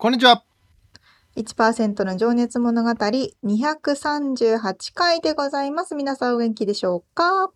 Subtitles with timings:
[0.00, 0.44] こんにちは。
[1.34, 5.96] 1%の情熱物語238回でございます。
[5.96, 7.50] 皆さんお元気でしょうか？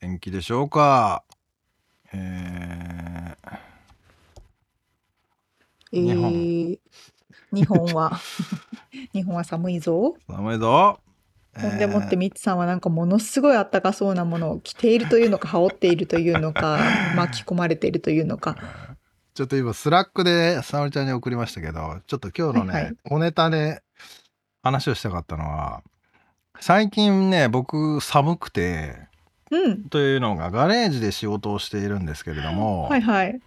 [0.00, 1.24] 元気でしょうか？
[2.12, 3.34] えー、
[5.90, 6.32] えー、日本
[7.52, 8.20] 日本は？
[9.12, 10.14] 日本は寒いぞ。
[10.28, 11.00] 寒いぞ。
[11.60, 16.78] ほんでもってミッツさんはなんかものすごいあったかそうなものを着ているというのか羽織っているというのか
[17.16, 18.54] 巻き込まれているというのか
[19.40, 23.80] ちょっと今、 Slack で沙織ちゃんに送りましたけど、ちょっと今日のね、はいはい、おネタで
[24.62, 25.82] 話をしたかったのは、
[26.60, 28.98] 最近ね、僕、寒くて、
[29.50, 33.40] うん、というのが、ガレージで仕事をしているんですけれども、はいはい。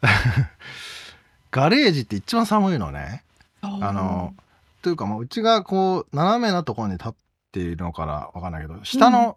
[1.52, 3.22] ガレージって一番寒いのね。
[3.60, 4.34] あの、
[4.80, 7.12] というかもう、うちがこう、斜めなところに立っ
[7.52, 9.36] ているのからわかんないけど、下の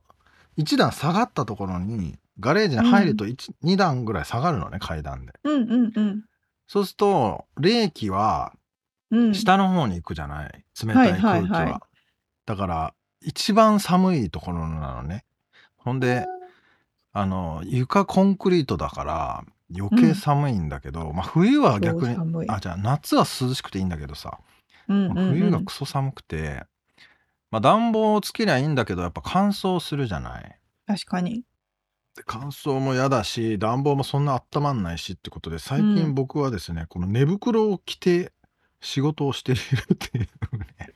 [0.55, 5.33] 一段下がったところに、ガレージに入ると1、2段ぐらい下がるのね、階段で。
[5.43, 6.23] うんうんうん。
[6.67, 8.53] そうすると、冷気は
[9.33, 10.65] 下の方に行くじゃない？
[10.85, 11.29] 冷たい空気は。
[11.31, 11.79] はいはいはい
[12.47, 15.23] だから、一番寒いところなのね。
[15.77, 16.25] ほんで、
[17.13, 19.43] あの、床コンクリートだから
[19.77, 22.15] 余計寒いんだけど、まあ冬は逆に、
[22.49, 24.39] あ、じゃあ夏は涼しくていいんだけどさ、
[24.89, 25.33] うんうんうん。
[25.33, 26.63] 冬がクソ寒くて、
[27.51, 30.57] まあ暖房をつけりゃいいんだけど、やっぱ乾燥するじゃない？
[30.87, 31.43] 確かに。
[32.15, 38.33] で、乾燥も嫌だし、暖房もそんなあったまんないしってことで、最近僕はですね、この寝袋を着て
[38.81, 39.59] 仕事をしている
[39.93, 40.93] っていうね。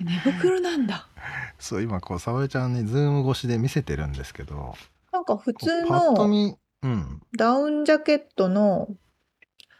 [0.00, 1.08] 寝袋なんだ。
[1.58, 4.74] そう、今こう、沙織ちゃんにズーム越しで見せてるんですけど、
[5.12, 8.88] なんか普通パッとの見うん、ダウンジャケットの、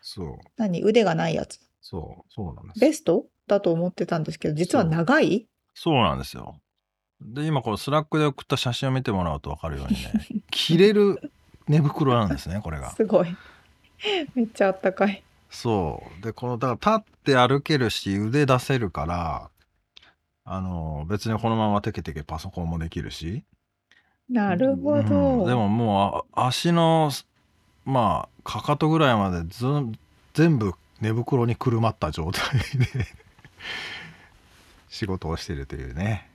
[0.01, 1.61] そう、何、腕がないやつ。
[1.83, 2.81] そう、そうなんです。
[2.81, 3.27] ベスト？
[3.47, 5.47] だと思ってたんですけど、実は長い？
[5.75, 6.59] そうなんですよ。
[7.21, 11.33] で、今この Slack で送った写真を見てもらうと分かるようにね、 着れる
[11.69, 12.91] 寝袋なんですね、これが。
[12.91, 13.37] すごい。
[14.35, 15.23] めっちゃあったかい。
[15.51, 16.23] そう。
[16.23, 19.51] で、この、だから立って歩けるし、腕出せるから、
[20.45, 23.45] あの、別にこのままテケテケパソコンもできるし。
[24.29, 25.17] なるほど。
[25.17, 27.11] うん、でももう、足の、
[27.85, 29.67] まあ、かかとぐらいまでず
[30.35, 32.65] 全部寝袋にくるまった状態で
[34.89, 36.31] 仕事をしてるというね。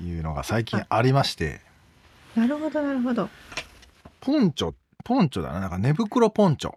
[0.00, 1.60] いうのが最近ありまして
[2.34, 3.28] なるほどなるほど
[4.20, 4.74] ポンチョ
[5.04, 6.74] ポンチョだななんか寝袋ポンチョ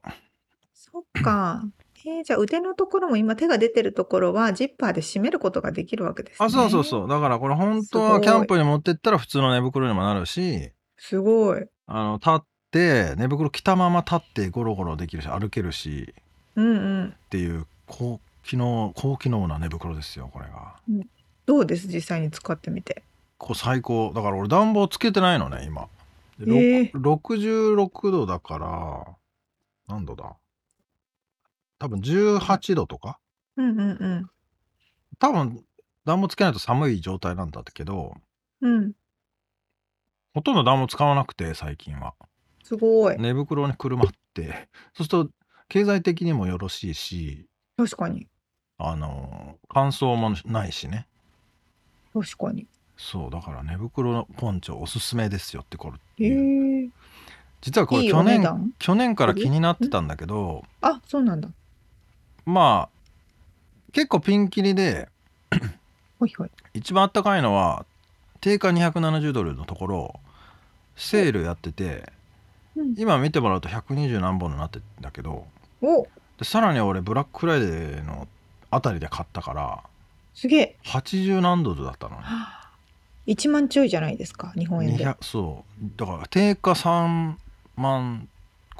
[0.73, 1.63] そっか
[2.05, 6.45] えー、じゃあ腕のところも今手が出てるところはジッパーで締めることができるわけですね。
[6.45, 7.09] あ、そうそうそう。
[7.09, 11.65] だからこれ本当はキャンプに持ってったら普通の寝袋にもなるし、すごい。
[11.85, 16.13] あの、立って寝袋着たまま立ってゴロゴロできるし、歩けるし、
[16.55, 17.09] うんうん。
[17.09, 20.75] っていう高機能、高機能な寝袋ですよ、これが。
[21.45, 21.87] どうです？
[21.87, 23.03] 実際に使ってみて。
[23.37, 24.11] こう最高。
[24.13, 25.87] だから俺暖房つけてないのね、今。
[26.39, 29.15] えー、66度だから、
[29.87, 30.35] 何度だ？
[31.79, 33.19] 多分18度とか？
[33.55, 34.29] うんうんうん。
[35.19, 35.63] 多分
[36.05, 38.15] 暖房つけないと寒い状態なんだけど、
[38.61, 38.93] うん。
[40.33, 42.13] ほとんど暖房使わなくて、最近は。
[42.63, 43.17] すごい。
[43.17, 45.29] 寝袋にくるまって、そうすると
[45.69, 47.47] 経済的にもよろしいし、
[47.77, 48.27] 確かに。
[48.77, 51.07] あの、乾燥もないしね。
[52.13, 52.67] 確かに。
[52.97, 56.89] そうだから寝袋のポンチョおすすめですよってこれへえ
[57.61, 61.49] 実はこれ去年去年から気になってたんだけどあそうなんだ。
[62.45, 65.09] まあ結構ピンキリで
[66.19, 66.51] ほいほい。
[66.73, 67.85] 一番あったかいのは
[68.41, 70.19] 定価270ドルのところ
[70.95, 72.11] セールやってて、
[72.75, 75.45] うん、今見てもらうと120何本になってんだけど
[75.81, 78.27] でさらに俺ブラックフライデーの
[78.71, 79.83] あたりで買ったから
[80.33, 80.75] すげえ。
[80.83, 82.23] 80何ドルだったのね
[83.27, 85.05] 1万ちょいじゃないですか日本円で。
[85.21, 85.91] そう。
[85.97, 87.35] だから定価3
[87.75, 88.29] 万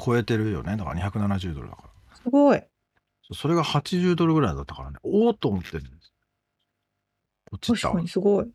[0.03, 0.77] 超えてるよね。
[0.77, 2.15] だから270ドルだから。
[2.15, 2.61] すごい。
[3.33, 4.97] それが80ドルぐらいだったからね。
[5.03, 6.13] おおと思ってるんです。
[7.51, 7.93] こっちたわ。
[7.93, 8.45] 確かにすごい。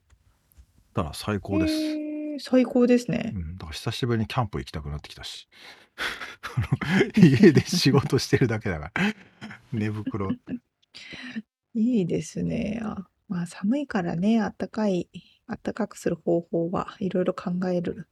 [0.95, 3.33] だから最高です、えー最高ですね。
[3.35, 3.39] う。
[3.39, 5.49] ん、だから久しぶりにキャンプ行きたくなってきたし。
[7.17, 9.15] 家で仕事してるだけだから。
[9.73, 10.31] 寝袋。
[11.75, 12.81] いいですね。
[12.83, 15.09] あ、まあ寒いからね、あったかい、
[15.53, 18.09] あったかくする方法はいろいろ考える。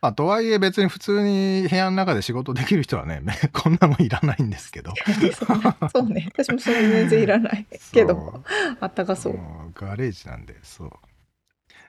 [0.00, 3.22] まあとはいえ別に普通に部屋の中で仕事できる人はね
[3.52, 4.92] こんなもんいらないんですけど。
[5.92, 8.42] そうね、私もそれ全然いらないけど、
[8.80, 9.38] あったかそう。
[9.74, 10.90] ガレージなんでそう。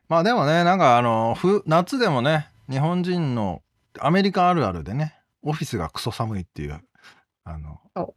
[0.09, 3.61] まあでもねなんかあのふ夏でもね日本人の
[3.99, 6.79] アメリカあるあるでねオフィスがクソ寒いっていう
[7.45, 8.13] あのお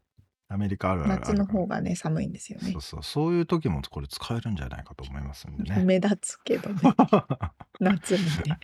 [0.50, 2.80] アメリカあるあるある夏の方がね、寒いんですよねそう。
[2.80, 6.80] そうそういう時もこれ使えるんじゃないかと思いますんでね目立つけどね、
[7.80, 8.58] 夏にね。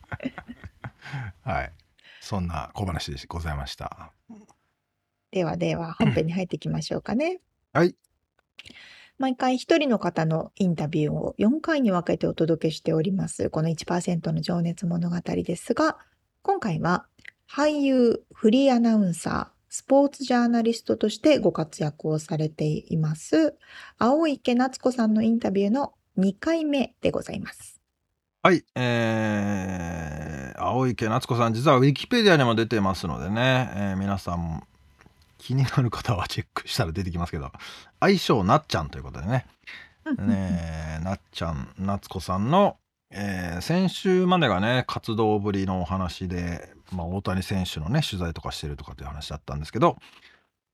[1.43, 1.73] はい
[2.21, 4.13] そんな小話でございました
[5.31, 7.41] ではでは、本編に入っていきましょうかね。
[7.73, 7.95] はい
[9.17, 13.49] 毎回一人の方のインタビューを4回に分けてお届けしております。
[13.49, 15.99] この1%の情熱物語ですが、
[16.43, 17.07] 今回は
[17.49, 23.57] 俳優、フリーアナウンサー、スポーツジャーナリストとしてご活躍をされています、
[23.99, 27.81] 青池夏子さんのインタビューの2回目でございます。
[28.45, 34.63] はい、えー、青池夏子さん実はウィキペディアにも出てますのでね、えー皆さん
[35.39, 37.51] 気になる方はチェックしたら出てきますけど
[37.99, 39.45] 愛称なっちゃんということでね
[40.19, 42.77] ねなっちゃん夏子さんの、
[43.11, 49.97] えー先週までがね活動ぶりのお話で、まあ、大谷選手のね取材とかしてるとかっていう話だったんですけど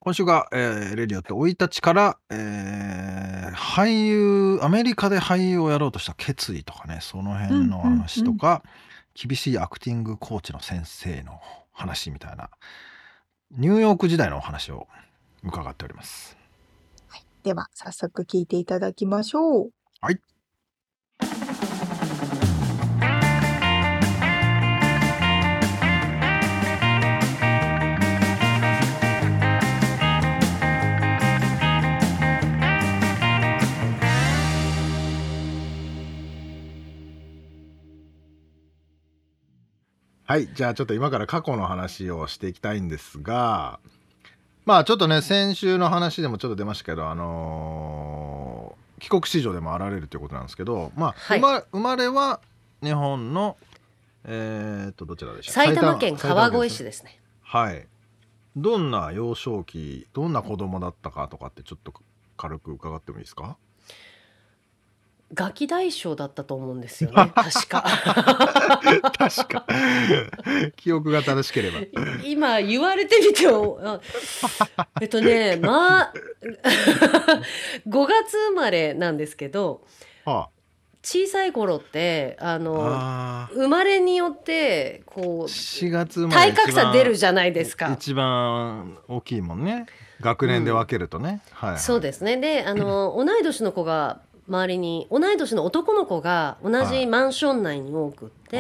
[0.01, 8.62] 今週が、えーレディオって生い立ちから、えー俳優アメリカで俳優をやろうとした決意とかねその辺の話とか、
[9.15, 11.41] 厳しいアクティングコーチの先生の
[11.73, 12.49] 話みたいな
[13.51, 14.87] ニューヨーク時代のお話を
[15.43, 16.37] 伺っております。
[17.43, 19.71] では、早速聞いていただきましょう。
[20.01, 20.21] はい。
[40.31, 40.47] はい。
[40.55, 43.81] じゃあちょっと今から過去の話をしていきたいんですが、
[44.65, 51.41] まあちょっとね、先週の話でもちょっと出ましたけど、あのー帰国子女でもあられるということなんですけど、まあ、はい
[51.73, 52.41] 生まれは
[52.81, 53.56] 日本の、
[54.25, 57.19] えーっと、どちらでしょう埼玉県川越市ですね。
[57.43, 57.88] はい。
[58.55, 61.93] どんな幼少期、どんな子供だったかとかってちょっと
[62.37, 63.56] 軽く伺ってもいいですか？
[65.32, 67.31] ガキ大将だったと思うんですよね。
[67.35, 67.85] 確か。
[69.17, 69.67] 確か。
[70.77, 71.79] 記憶が正しければ。
[72.25, 74.00] 今言われてみても、あ
[75.00, 76.12] えっとね、まあ、
[77.88, 79.82] 5月生まれなんですけど、
[80.25, 80.49] は
[81.03, 87.91] 小さい頃って、ああ、の、生まれによって、こう、4月体格差出るじゃないですか。
[87.94, 89.87] 一番大きいもんね
[90.21, 92.37] 学年で分けるとね、はい、はい、そうですね。
[92.37, 98.58] で、あの、同い年の子が周りに、同い年の男の子が同じマンション内に多くって、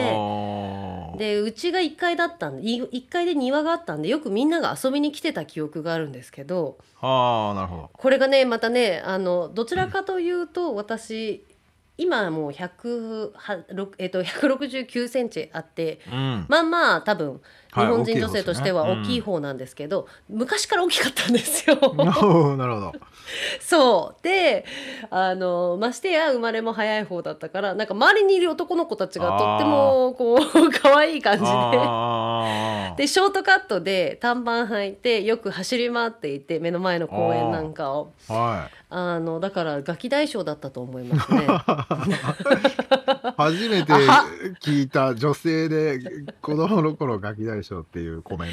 [1.18, 7.90] でうちが1階だったんでい1階で庭があったんでよくみんなが遊びに来てた記憶があるんですけどあーなるほど。
[7.92, 11.44] これがねまたねあのどちらかというと私
[11.98, 16.46] 今はもう100はろくえっと169センチあってうん。
[16.48, 17.40] まあまあ多分
[17.72, 21.76] 日はい本人女性としては大きい方なんですけど、昔から大きかったんですよ。
[22.56, 22.92] なるほど。
[23.60, 24.22] そう。
[24.22, 24.64] で
[25.10, 31.50] あのましてや生まれも早い方だったからなんか周りにいる男の子たちがとってもこう 可愛い感じで。
[32.96, 38.12] でショートカットで短パン履いてよく走り回っていて目の前の公園なんかを。
[38.28, 38.80] はい。
[38.92, 41.46] あのだからガキ大将だったと思いますね。
[43.38, 43.92] 初めて
[44.60, 46.00] 聞いた女性で
[46.42, 48.50] 子供の頃ガキ大将っていうコメン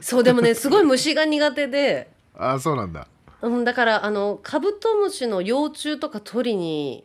[0.00, 3.06] そうでもねすごい虫が苦手で、トあーそうなんだ。
[3.40, 7.04] うん、だからあのカブトムシの幼虫とか取りに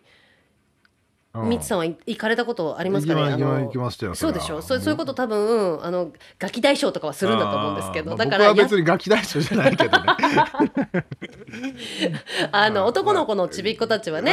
[1.36, 1.50] うん。
[1.50, 3.32] ミツさんは行かれたことありますかね？
[3.32, 4.62] 行きましたよそうでしょ？
[4.62, 10.06] そうそういうこと多分、うんあのガキ大将とかはするんだと思うんですけどだからや僕は別にガキ大将じゃないけどね。
[12.52, 14.32] あの男の子のちびっ子たちはね、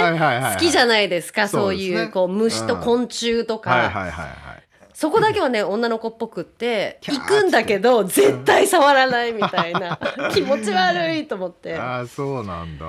[0.55, 4.60] 好きじゃないですかそういうこう虫と昆虫とか、はいはいはいはい
[5.01, 9.99] そこだけはね女の子っぽくって 行くんだけど絶対触らないみたいな。
[10.31, 11.73] 気持ち悪いと思って。
[11.73, 12.87] はああそうなんだ。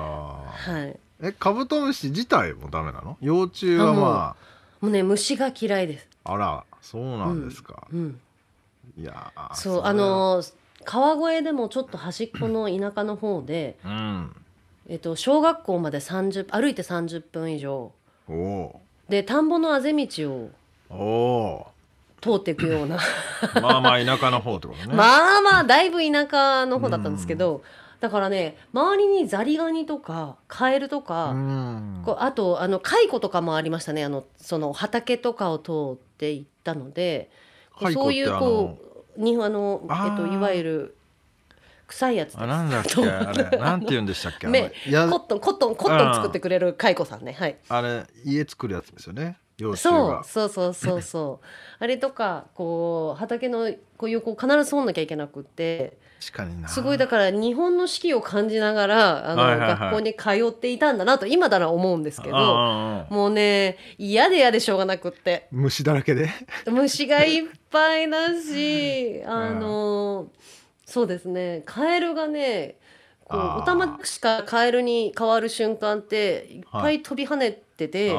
[0.90, 0.96] い。
[1.22, 3.16] えカブトムシ自体もダメなの？
[3.22, 4.36] 幼虫はま
[4.82, 8.20] もうね虫が嫌いです、ああらそうなんですか、うん、
[8.98, 10.54] いやーそうあのー
[10.84, 14.36] 川越でもちょっと端っこの田舎の方で、うん。
[14.88, 17.92] えっと、小学校まで30歩いて30分以上。
[18.28, 20.50] おおで田んぼのあぜ道を
[20.90, 21.71] おお
[22.22, 22.98] 通っていくような。
[23.60, 24.94] まあまあ田舎の方ってことね。
[24.94, 27.62] まあまあだいぶ田舎の方だったんですけど、
[28.00, 32.02] だからね周りにザリガニとかカエルとか、うん。
[32.04, 34.04] こうあとあの蚕とかもありましたね。
[34.04, 37.28] あのその畑とかを通っていったので
[37.92, 38.78] そういうこ
[39.16, 40.96] うにあの、えっと、いわゆる
[41.88, 42.40] 臭いやつです。
[42.40, 43.02] あなんだっけ？
[43.04, 44.46] あれなんて言うんでしたっけ？
[44.46, 47.32] コットンコットンコットン作ってくれる蚕さんね。
[47.32, 47.56] はい。
[47.68, 49.36] あれ家作るやつですよね
[49.76, 50.24] そうが。
[50.24, 51.46] そうそうそうそう
[51.82, 55.96] あれとかこう畑のこういうこう必ず通んなきゃいけなくって。
[56.24, 56.68] 確かにな。
[56.68, 59.78] すごいだから日本の四季を感じながらあの、はいはいはい。
[59.78, 62.36] 学校に通っていたんだなと今なら思うんですけど
[63.10, 65.48] もうね嫌で嫌でしょうがなくって。
[65.50, 66.30] 虫だらけで？
[66.70, 70.28] 虫がいっぱいだし あの
[70.86, 71.62] そうですね。
[71.66, 72.76] カエルがね
[73.24, 78.18] こうオタマクシかカエルに変わる瞬間っていっぱい飛び跳ねてて、よく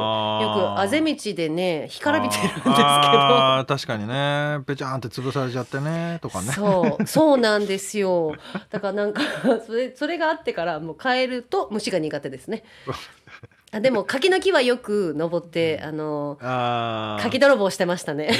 [0.80, 2.74] あぜ道でね干からびてるんですけど。
[2.74, 4.60] 確かにね。
[4.66, 6.52] ぺちゃんって潰されちゃってねとかね。
[6.52, 8.36] そうそうなんですよ。
[8.70, 9.22] だからなんか
[9.66, 12.64] それそれがあってからもうカエルと虫が苦手ですね。
[13.72, 17.24] あでも柿の木はよく登ってあのあー。
[17.24, 18.30] 柿泥棒してましたね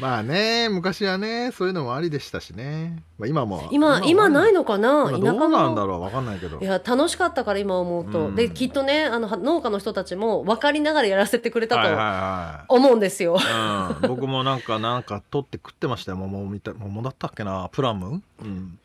[0.00, 3.68] まあね昔はねそういうのもありでしたしね、まあ、今も。
[3.70, 5.12] 今今ないのかな？
[5.16, 6.00] 今田舎どうなんだのろう？
[6.00, 6.58] わかんないけど。
[6.60, 8.34] いや楽しかったから今思うと、うん。
[8.34, 16.16] できっとねあのは農家の人たちも分かりながらやらせてくれたとは思うんですよ、い、うん、僕もなんかなんか取って食ってましたよ。
[16.16, 17.68] 桃みたい桃だったっけな？
[17.72, 18.22] プラム？
[18.42, 18.78] うん、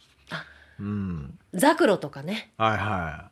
[0.80, 2.52] うん、ザクロとかね。
[2.58, 3.32] はいはい。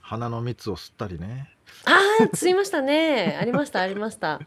[0.00, 1.50] 花の蜜を吸ったりね。
[1.84, 3.38] ああついましたね。
[3.40, 4.40] ありましたありました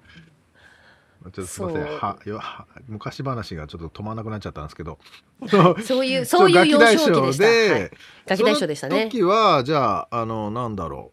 [1.32, 1.98] ちょっとすみません。
[1.98, 5.00] はよは昔話がちょっと止まらなくなっちゃったんですけど。
[5.84, 7.92] そういうそういう幼少期でした、はい、
[8.26, 8.98] ガキ大将でしたね。
[8.98, 11.12] その時はじゃああのなんだろ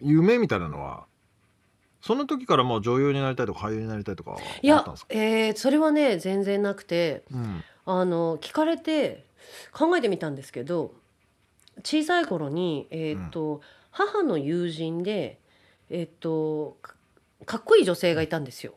[0.00, 1.06] う夢みたいなのは
[2.00, 9.24] その時からもう女優になりたいとか俳優になりたいとかいやあったんですか、えーそれはね全然なくてうん、あの聞かれて
[9.72, 10.92] 考えてみたんですけど
[11.82, 13.60] 小さい頃に、えーっと
[13.90, 15.38] 母の友人で、
[15.88, 16.94] えーっとか
[17.46, 18.74] かっこいい女性がいたんですよ。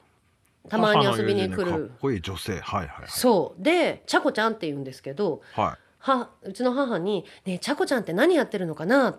[0.69, 1.91] たまに遊びに来母の友人かっる。
[2.01, 2.59] こいい女性。
[2.59, 3.63] はいはいそう。
[3.63, 9.09] でちゃこちゃんって言うんですけどははうちの母に「ねえちゃこちゃんって何やってるのかな?」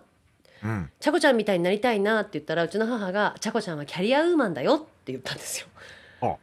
[0.63, 5.67] い、うん、ちゃこちゃんみたいになりたいなって言ったらうちの母が「ちゃこちゃんはキャリアウーマンだよ」って言ったんですよ。
[6.21, 6.35] あ。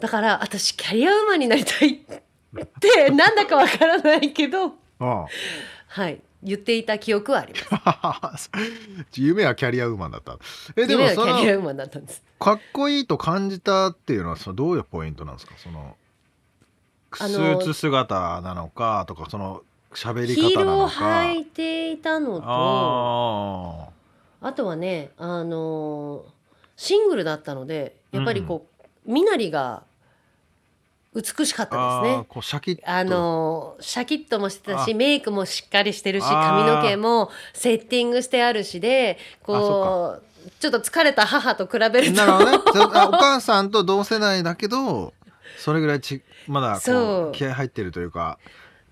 [0.00, 1.98] だから私キャリアウーマンになりたいっ
[2.80, 4.74] てなんだかわからないけど。
[4.98, 5.26] あ。
[5.88, 8.50] はい言っていた記憶はあります。
[8.54, 8.56] あ
[9.16, 10.38] 夢はキャリアウーマンだった。
[10.76, 12.22] えでもそのャリアウーマンだったんです。
[12.38, 15.54] かっこいいと感じたっていうのはそのどういうポイントなんですか？
[15.58, 15.96] その
[17.12, 19.62] スーツ姿なのかとかその
[19.92, 22.44] 喋りヒールを方なのか履いていたのと
[24.42, 26.24] ああとはねあの
[26.76, 28.66] シングルだったのでやっぱりこ
[29.06, 29.82] う、身なりが
[31.16, 32.26] 美しかっーたですね。
[32.28, 32.82] あシャキッと。
[32.86, 42.12] あのシャキッともしてたしあメイクもしっかりしてるし髪の毛もセッティングしてあるしでこうちょっと疲れた母と比べると。
[42.12, 42.58] なるほどね。
[43.06, 45.14] お母さんと同世代だけど
[45.58, 47.32] それぐらいちまだそこうう。
[47.32, 48.38] 気合入ってるというか。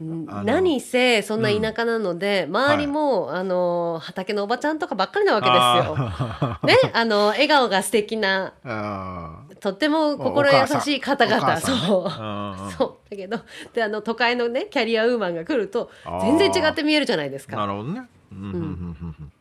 [0.00, 6.58] 何せそんな田舎なので、周りも、あの畑のおばちゃんとかばっかりなわけですよ。
[6.64, 11.38] ね、あの笑顔が素敵なあとっても心優しい方々。
[11.38, 11.78] お母さん。
[11.78, 12.06] そう。
[12.06, 13.10] ー そう。
[13.10, 13.38] だけど
[13.72, 15.90] であの都会のねキャリアウーマンが来ると
[16.22, 17.56] 全然違って見えるじゃないですか。
[17.56, 18.38] なるほどね、うん。
[18.38, 19.32] うん。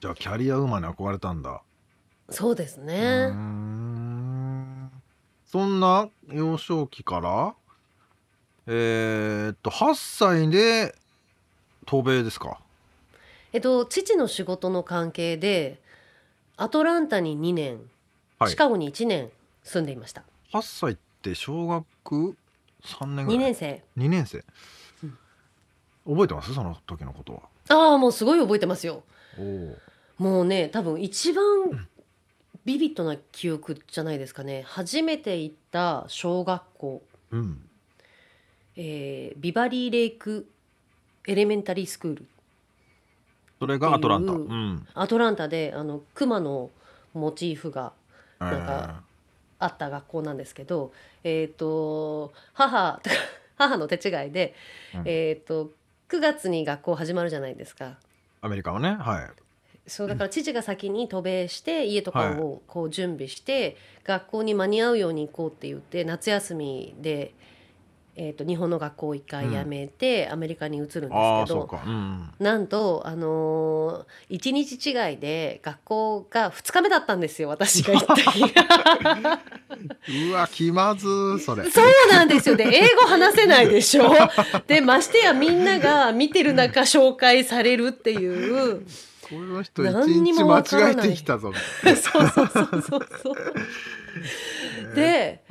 [0.00, 1.62] じゃあキャリアウーマンに憧れたんだ。
[2.30, 3.26] そうですね。
[3.28, 4.90] ん。
[5.46, 7.54] そんな幼少期から
[8.66, 10.94] えーっと8歳で
[11.86, 12.58] 渡米ですか？
[13.52, 15.80] えっと父の仕事の関係で
[16.56, 17.90] アトランタに2年、
[18.38, 18.50] はい。
[18.50, 19.30] シカゴに1年
[19.62, 20.22] 住んでいました。
[20.52, 21.86] 8歳って小学
[22.84, 23.44] 3年ぐ2らい？
[23.46, 23.84] 年生。
[23.96, 24.44] 2年生、
[26.04, 26.52] 覚えてます？
[26.54, 27.42] その時のことは。
[27.68, 29.04] ああもうすごい覚えてますよ。
[29.38, 29.76] おお
[30.18, 31.44] もうね多分一番
[32.64, 34.62] ビビッドな記憶じゃないですかね。
[34.66, 37.68] 初めて行った小学校、うん。
[38.76, 40.48] えービバリーレイク
[41.26, 42.26] エレメンタリースクール。
[43.58, 44.32] それがアトランタ。
[44.32, 44.86] っていううん。
[44.94, 46.70] アトランタであのクマの
[47.14, 47.92] モチーフが
[48.40, 49.02] えなんか
[49.64, 50.92] あった学校なんですけど、
[51.24, 53.00] えっ、と母
[53.56, 54.54] 母の手違いで、
[54.94, 55.02] うん。
[55.06, 55.70] えっ、と
[56.08, 57.96] 9月に学校始まるじゃないですか。
[58.40, 59.30] アメリカはねはい。
[59.86, 62.40] そうだから父が先に渡米して家とかはい。
[62.40, 67.34] をこう準備して学校に間に合うように行こうって言って夏休みで
[68.14, 71.08] えー、と日本の学校を一回辞めて、アメリカに移るんですけ
[71.48, 72.30] ど、うん。
[72.38, 79.40] なんと、あのー、1日違いで学校が2日目だったんですよ私が行った日が。
[80.28, 81.70] うわ気まずそれ。
[81.70, 82.56] そうなんですよ。
[82.56, 84.12] で英語話せないでしょ。
[84.66, 88.82] でましてやみんなが見てる中紹介されるっていう。
[89.22, 91.52] この人一日間違えてきたぞ。
[91.82, 94.94] そうそうそうそうそう。
[94.94, 95.42] で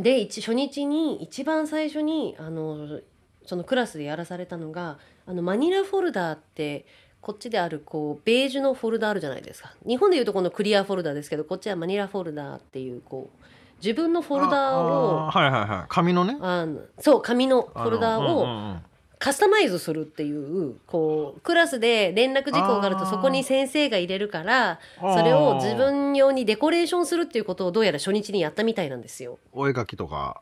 [0.00, 3.00] で一初日に一番最初にあの
[3.44, 6.86] そのクラスでやらされたのがあのマニラフォルダーって
[7.20, 9.72] こっちであるこうベージュのフォルダあるじゃないですか。
[9.86, 13.44] 日本でいうとこのクリアフォルダですけどこっちはマニラフォルダーっていうこう
[13.82, 15.86] 自分のフォルダをあはいはいはい。
[15.88, 16.36] 紙のね。
[16.40, 18.76] あのそう紙のフォルダあのうんを
[19.18, 29.38] カスタマイズするっていうこうクラスで連絡事項があるとそこに先生が入れるからそれを自分用にデコレーションするっていうことをどうやら初日にやったみたいなんですよ。
[29.52, 30.40] お絵描きとか。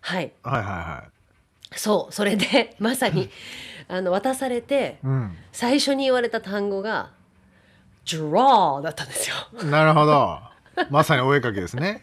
[0.00, 0.32] はい。
[0.42, 1.78] はいはいはい。
[1.78, 3.30] そうそれで まさに
[3.88, 5.36] あの渡されてうん。
[5.52, 7.10] 最初に言われた単語が
[8.04, 9.36] 「draw」だったんですよ。
[9.64, 10.40] なるほど。
[10.90, 12.02] まさにお絵描きですね。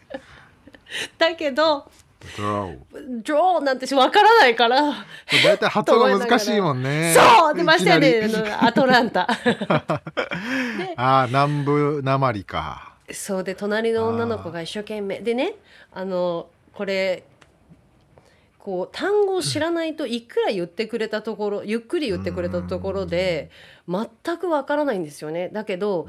[1.18, 1.90] だけど
[2.36, 9.26] Draw「」なんてわからないからだいたい発音が難しいもんねそうでましてやねあのアトランタ。
[10.96, 15.54] あー南部なまりかそうで隣の女の子が一生懸命でね
[15.92, 17.24] あのこれ
[18.58, 23.50] こう単語を知らないといくら言ってくれたところゆっくり言ってくれたところで
[23.88, 26.06] 全くわからないんですよねだけどう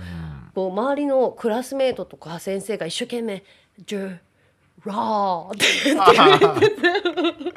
[0.56, 3.44] こう周りのクラスメートとか先生が一生懸命
[3.86, 7.54] 「Draw」って言ってくれて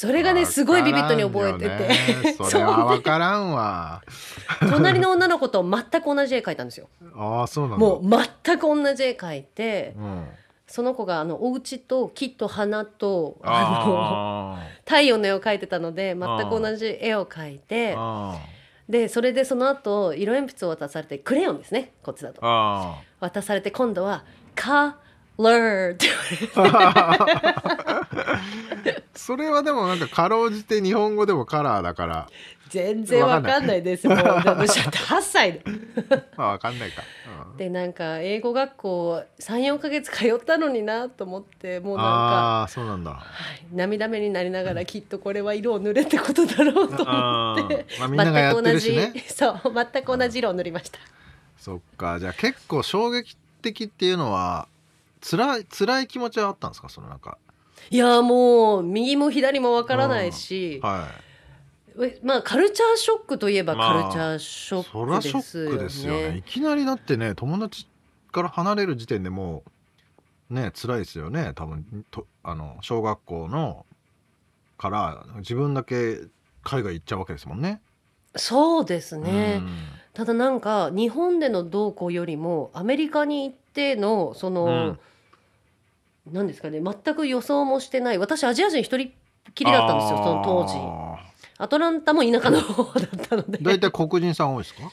[0.00, 2.32] それがねすごいビビッドに覚えてて。
[2.38, 4.00] て それは分からんわ。
[4.70, 6.88] 隣の女の子と全く同じ絵描いたんですよ。
[7.14, 7.84] ああそうなんだ。
[7.84, 8.02] もう
[8.44, 10.26] 全く同じ絵描いてうん。
[10.66, 18.38] その子があのお家と木と花とあのあ太陽の絵を描いてたので全く同じ絵を描いーてあ
[18.88, 22.40] でそれでその後色鉛筆を渡されてクレヨンですねこっちだーと。
[22.42, 24.22] あ渡されて今度は
[24.54, 24.96] 「カ
[25.48, 26.06] ラー」って
[26.54, 32.28] 言われてーそれはでもなんかかろうじて日本語でもカラーだから。
[32.70, 34.08] 全然わかんないです。
[34.08, 35.62] もう私だって8歳で。
[36.36, 37.02] ま あ分かんないか、
[37.52, 37.56] うん。
[37.56, 42.10] でなんか英語学校34ヶ月通ったのになと思ってもうなんか。
[42.10, 43.10] ああそうなんだ。
[43.10, 49.00] はい、涙目になりながらきっとこれは色を塗れってことだろうと思って、まあ全く同じ。
[49.26, 49.60] そう。
[49.92, 51.00] 全く同じ色を塗りました。
[51.58, 52.20] そっか。
[52.20, 54.68] じゃあ結構衝撃的っていうのは
[55.20, 56.88] 辛い辛い気持ちはあったんですか？
[56.88, 57.38] そのなんか。
[57.90, 61.08] いやもう右も左もわからないし、は
[61.98, 66.28] えまあカルチャーショックといえばまあカルチャーショックですよックですよね。
[66.28, 66.42] いね。
[66.46, 67.88] きなりだってね友達
[68.30, 69.64] から離れる時点でも
[70.50, 71.52] うね辛いですよね。
[71.54, 73.86] 多分とあの小学校の
[74.78, 76.20] から自分だけ
[76.62, 77.80] 海外行っちゃうわけですもんね。
[78.36, 79.76] そうですね、うん。
[80.14, 84.98] ただなんか日本での動向よりもアメリカに行ってのその、なん
[86.26, 88.18] ですかね全く予想もしてない。
[88.18, 89.10] 私アジア人一人っ
[89.54, 90.74] きりだったんですよその当時。
[90.76, 93.58] あアトランタも田舎の方だったので。
[93.58, 94.90] ー大体黒人さん多いですか？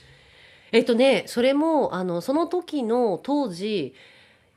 [0.71, 3.93] えっとねそれもあのその時の当時、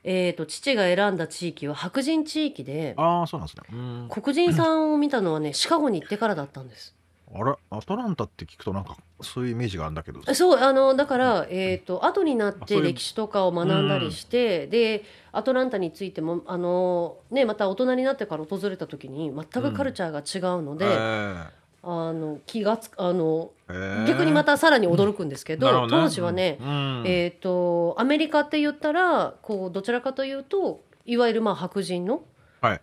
[0.03, 3.63] えっと父が選んだ地域は白人地域でああそうなんですね。
[3.71, 4.07] うん。
[4.09, 6.93] 黒人さんを見たのはねシカゴに行ってからだったんです。
[7.33, 7.53] あれ？
[7.69, 10.21] アトランタって聞くとなんかそういうイメージがあるんだけど。
[10.33, 21.61] そうあのだから、えっと後になって歴史とかを学んだりして、でアトランタについてもあの、ね、また大人になってから訪れた時に全くカルチャーが違うので、え。
[21.83, 26.03] あの気がつあのー逆にまたさらに驚くんですけど,、なるほどね。
[26.03, 27.03] 当時はね、うん。
[27.07, 32.23] えー、とアメリカって言ったらこうどちらかというといわゆるまあ白人の
[32.61, 32.81] はい。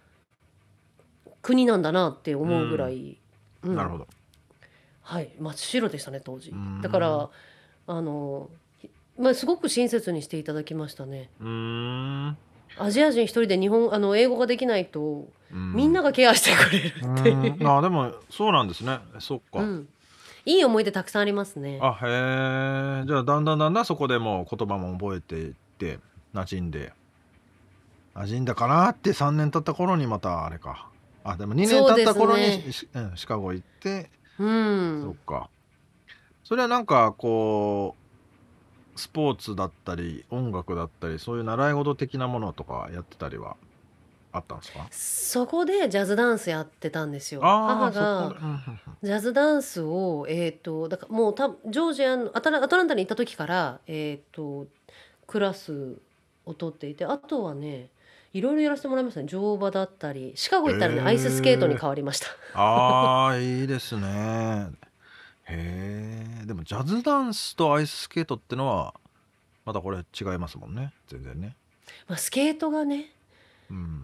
[1.42, 3.18] 国なんだなって思うぐらい、
[3.62, 3.76] うん。
[3.76, 4.06] なるほど。
[5.08, 5.30] はい。
[5.40, 6.50] 真っ白でしたね当時。
[6.50, 6.82] うん。
[6.82, 7.30] だから
[7.86, 8.50] あの、
[9.18, 11.30] まあ、すごく親切にしていただきましたね。
[12.78, 15.72] アジア人一人で日本あの英語ができないとうん。
[15.72, 17.78] みんながケアしてくれるっていう、うん。
[17.78, 18.98] あでもそうなんですね。
[19.18, 19.60] そっか。
[19.60, 19.88] うん、
[20.44, 21.78] いい思い出たくさんありますね。
[21.80, 23.06] あへえ。
[23.06, 26.00] じゃあだんだんだんだんそこでもう言葉も覚えていって
[26.34, 26.92] 馴染んで。
[28.14, 30.90] 馴染んだかなって3年経った頃にまたあれか。
[31.24, 35.50] あでも2年経った頃にそうですしうん、シカゴ行って、うそっんか。
[36.44, 37.94] それはなんかこ
[38.96, 43.56] うスポーツだったり音楽だったりそういう習い事的なものとかやってたりは
[44.32, 44.86] あったんですか？
[44.90, 47.40] そこでジャズダンスやってたんですよ。
[47.40, 48.34] 母が
[49.02, 54.66] ジャズダンスを、えー、とだからもうたジョージアのアトラアトランタに行った時から、えー、と
[55.26, 55.96] クラス
[56.46, 57.88] を取っていてあとはね
[58.32, 59.26] いろいろやらせてもらいましたね。
[59.26, 62.26] 乗馬だったりシカゴ行ったらね、アイススケートに変わりました。
[62.54, 64.70] ああいいですね。
[65.46, 68.94] へえでもジャズダンスとアイススケートってのは
[69.64, 70.92] またこれ違いますもんね。
[71.08, 71.56] 全然ね。
[72.06, 73.12] まあスケートがね
[73.70, 74.02] うん。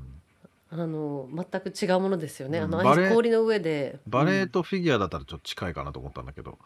[0.71, 4.01] あの全く違うものですよね、あのアイス氷の上で。
[4.09, 6.59] バレエうんとフィギュアだったらちょっと近いかなと思ったんだけど、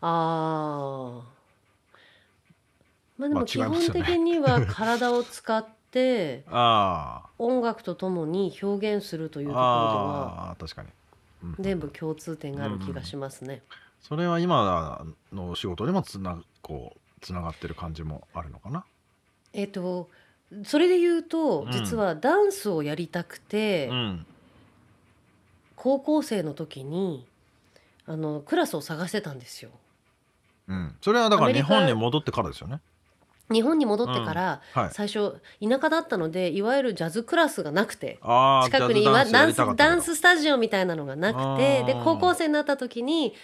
[0.00, 1.22] ああ
[3.18, 10.88] まあでまあも基本的には体を使ってあ音楽とともに表現するというーところでは確かに、
[11.44, 11.56] うん。
[11.60, 13.62] 全部共通点がある気がしますね。
[14.00, 18.84] それは今のお仕事にもつなこうつながってる感じもあるのかな、
[19.52, 20.08] えっと
[20.64, 21.72] それで言うとうん。
[21.72, 24.26] 実はダンスをやりたくて、うん。
[25.76, 27.26] 高校生の時に
[28.06, 29.70] あのクラスを探してたんですよ。
[30.68, 32.80] うん、それはだから日本に戻ってからですよね
[33.50, 34.90] 日本に戻ってから、はい。
[34.92, 41.84] 最初田舎だったのでいわゆるジャズクラスがなくてああ近くにジャズダダンスンスやりたかったけどダンススタジオみたいなのがなくてあー。
[41.84, 43.34] で高校生になった時に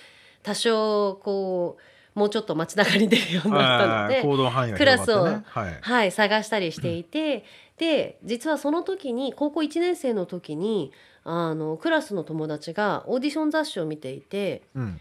[0.42, 1.76] 多少こ
[2.14, 5.44] うもうちょっと街中に出るようになったのはいで、行動範囲がクラスを広がってね。
[5.48, 5.78] はい。
[5.82, 7.44] はい、探したりしていて、
[7.76, 10.92] で実はその時に高校1年生の時に
[11.24, 15.00] あのクラスの友達がオーディション雑誌を見ていて、うん。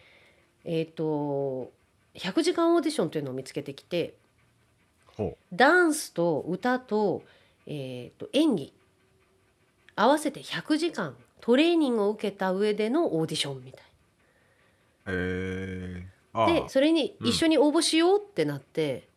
[0.66, 1.72] えー、と
[2.16, 4.25] 100時間オーディションというのを見つけてきてほ
[5.54, 7.24] ダンスと歌と,、
[7.68, 8.74] えー、と演技
[9.96, 13.82] 合わせて100時間トレーニングを受けた上でのオーディションみたい。
[13.82, 13.86] う
[15.08, 19.08] えー、あでーそれに一緒に応募しようってなって、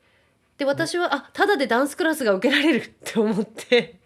[0.59, 3.99] で私はあただでダンスクラスが受けられるって思って。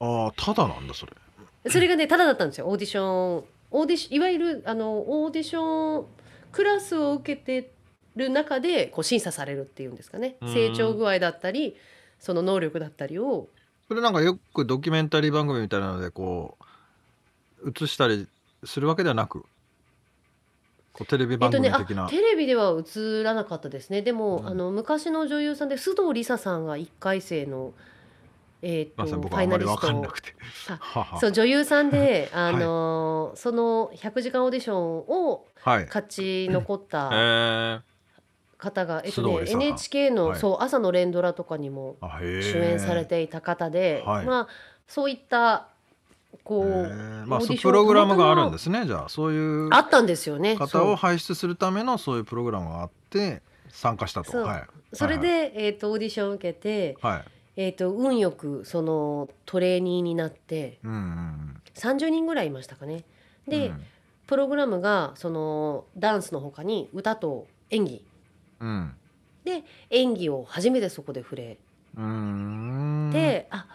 [0.00, 1.12] あーただなんだそれ。
[1.70, 2.66] それがねただだったんですよ。
[2.66, 3.02] オーディショ
[3.40, 6.06] ンオーディシいわゆるあのオーディション
[6.50, 7.70] クラスを受けて
[8.16, 10.36] る中でこう審査されるっていうんですかね。
[10.40, 10.52] うん。
[10.52, 11.76] 成長具合だったり
[12.18, 13.48] その能力だったりを。
[13.88, 16.56] それなんかよくドキュメンタリー番組みたいなのでこ
[17.64, 18.28] う映したり
[18.64, 19.44] するわけではなく
[20.92, 21.72] こうテレビ番えっとね
[22.08, 24.02] テレビでは映らなかったですね。
[24.02, 24.46] でも、うん。
[24.46, 27.72] あの昔の女優さんで須藤梨沙さんが1回生の、
[28.62, 29.90] えー、とファイナリスト。
[31.20, 35.86] そう女優さんで、 あのーその100時間オーディションをはい。
[35.86, 37.80] 勝ち残ったえ
[38.60, 40.38] 方が、えっとね、NHK の、はい。
[40.38, 44.26] そう朝の連ドラとかにも主演されていた方で、はい。
[44.26, 44.48] まあ
[44.86, 45.68] そういった
[46.44, 49.08] こへうーまあそうプログラムがあるんですねじゃあ。
[49.08, 50.56] そういうあったんですよね。
[50.56, 54.30] 方を輩出するためのそういうプログラムがあって参加したと。
[54.30, 54.42] そう。
[54.44, 54.62] はい。
[54.92, 57.24] それで、えー、とオーディションを受けて、はい。
[57.56, 63.04] えー、と運よくそのトレーニーになってうんうん30人ぐらいいましたかね。
[63.46, 63.50] うん。
[63.50, 63.72] で、
[64.26, 68.04] プログラムがそのダンスの他に歌と演技
[68.60, 68.94] うん
[69.44, 71.58] で演技を初めてそこで触れ
[71.96, 73.66] うんうーんて、あ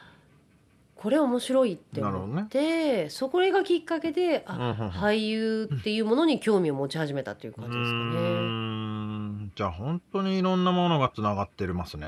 [0.96, 9.52] これ面白いって思って、そこがきっかけであ、うん俳優っていうものに興味を持ち始めたっていう感じですかうね。
[9.56, 12.08] じゃあ本当にいろんなものがつながってますね。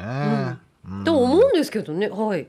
[0.87, 2.47] うんと思うんですけどねはい。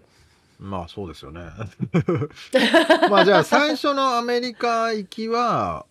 [0.59, 1.41] まあそうですよね。
[3.11, 5.87] まあじゃあ最初のアメリカ行きは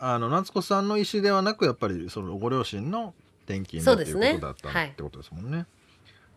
[0.00, 3.14] あの夏子さんの意思ではなくやっぱりそのご両親の
[3.46, 5.66] 転勤だっていうことだったはいってことですもんね。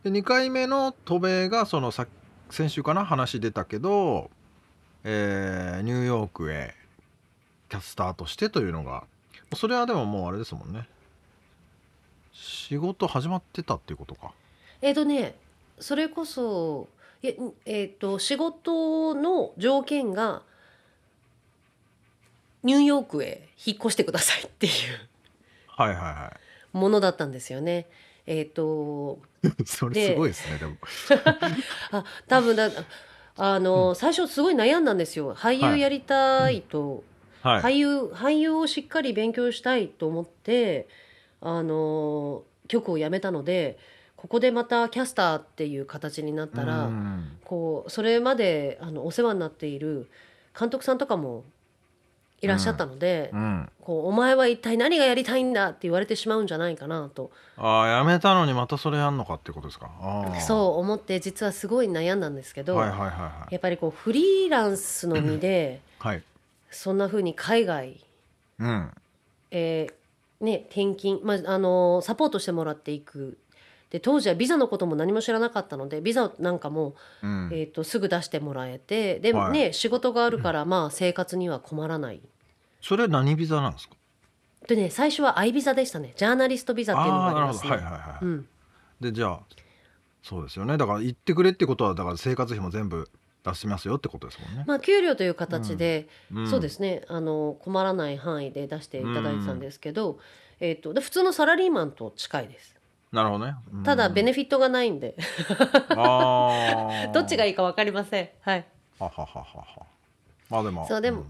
[0.04, 2.06] で2回目の渡米がそのさ
[2.50, 4.30] 先週かな話出たけど、
[5.04, 6.74] えーニューヨークへ
[7.68, 9.04] キャスターとしてというのが
[9.54, 10.88] それはでももうあれですもんね。
[12.32, 14.32] 仕事始まってたっていうことか。
[14.80, 15.36] えっ、とね
[15.78, 16.88] それこそ
[17.22, 17.32] いや
[17.64, 20.42] えっ、と仕事の条件が
[22.62, 24.72] ニューヨークへ引っ越してくださいっていう。
[25.66, 26.36] はいはいは
[26.78, 27.88] ものだったんですよね。
[28.26, 30.76] えっ、と いそれすごいですねでも。
[31.92, 32.70] あ多分だ
[33.40, 35.34] あの、最初すごい悩んだんですよ。
[35.34, 37.04] 俳優やりたいと、
[37.40, 37.62] はい。
[37.62, 40.88] 俳優俳優をしっかり勉強したいと思って
[41.40, 43.78] あの局を辞めたので
[44.16, 47.38] ここでまたキャスターっていう形になったら、うん。
[47.44, 50.10] こうそれまであのお世話になっている
[50.58, 51.44] 監督さんとかも
[52.40, 57.30] いらっしゃったので、うん、こうお前は一体何がやりたいんだって言われてしまうんじゃないかなと。
[57.56, 59.90] ああやめたのにまたそれやんのかってことですか？
[60.00, 63.54] ああそう思って実はすごい悩んだんですけど、はいはいはいはい。
[63.54, 66.22] やっぱりこうフリーランスの身ではい。
[66.70, 67.98] そんな風に海外、
[68.58, 68.90] うん。
[69.50, 73.38] えーね、転勤、まあ、あのサポートしてもらっていく
[73.90, 77.50] で当時はビザのことも何も知らなかったのでビザなんかも、うん。
[77.52, 79.52] えー、とすぐ出してもらえてで、はい。
[79.52, 82.20] ね、仕事があるからまあ生活には困らない。
[82.80, 83.94] それ何ビザなんですか？
[84.66, 86.12] でね最初は I ビザでしたね。
[86.16, 87.70] ジャーナリストビザっていうのがありますね。
[87.70, 88.48] はいはいはい、うん。
[89.00, 89.40] でじゃあ
[90.22, 90.76] そうですよね。
[90.76, 93.08] だから行ってくれってことはだから生活費も全部
[93.44, 94.64] 出しますよってことですもんね。
[94.66, 96.50] まあ給料という形で、うん。
[96.50, 97.04] そうですね。
[97.08, 100.18] あの困らない範囲で出していただいてたんですけど、
[100.60, 102.74] えっとで普通のサラリーマンと近いです
[103.12, 103.54] なるほどね。
[103.72, 105.16] うんただベネフィットがないんで、
[105.90, 108.66] あー どっちがいいか分かりませんはい
[108.98, 109.86] ははははは。
[110.50, 110.86] まあでも。
[110.86, 111.24] そうでも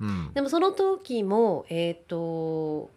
[0.00, 0.08] うん。
[0.08, 0.32] うん。
[0.34, 2.90] でもその時もえっ、と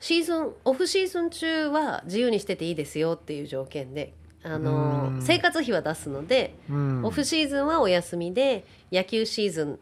[0.00, 9.78] シーズンオフシーズン中は自由にしてていいですよっていう条件であのうん生活費は出すので、うんオフシーズンはお休みで野球シーズン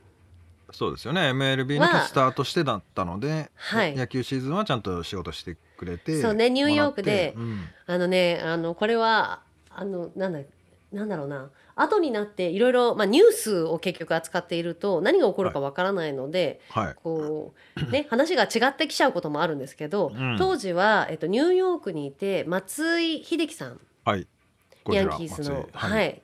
[0.74, 1.30] そうですよね。
[1.30, 3.94] MLB のキャスターとしてだったので、はい。
[3.94, 10.40] 野球シーズンはちゃんと仕事してくれてそうねニューヨークでもらってあのねあのこれはあのなんだ
[10.92, 11.50] なんだろうな。
[11.76, 16.94] 後になっていろいろまあニュースを結局扱っていると何が起こるかわからないので、うんはい。
[17.02, 20.37] こうね話が違ってきちゃうこともあるんですけど、うん。
[20.38, 23.80] 当時は、えっと、ニューヨークにいて松井秀喜さん。
[24.04, 24.26] はい。
[24.90, 26.20] ヤランキースの、はい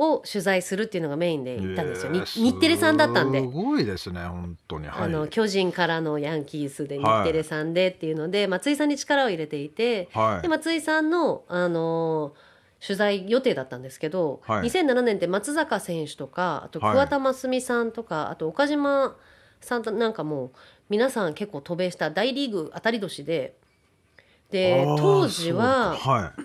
[0.00, 3.40] を取材するっていうのがメインで行ったんですよ、にえー日テレさんだったんで。
[3.40, 4.86] すごいですね本当に。
[4.86, 5.04] はい。
[5.04, 10.42] あの巨人からのヤンキースで日テレさんでっていうので、松井さんに力を入れていて、はい。
[10.42, 12.50] で松井さんの、あのー
[12.82, 14.68] 取材予定だったんですけど、はい。
[14.70, 16.92] 2007年って松坂選手とかあとはい。
[16.92, 19.16] 桑田真澄さんとか、あと岡島
[19.60, 20.50] さんとなんかもう
[20.88, 23.54] 皆さん結構渡米した大リーグ当たり年で
[24.50, 26.10] で当時はそうか。
[26.10, 26.42] はい。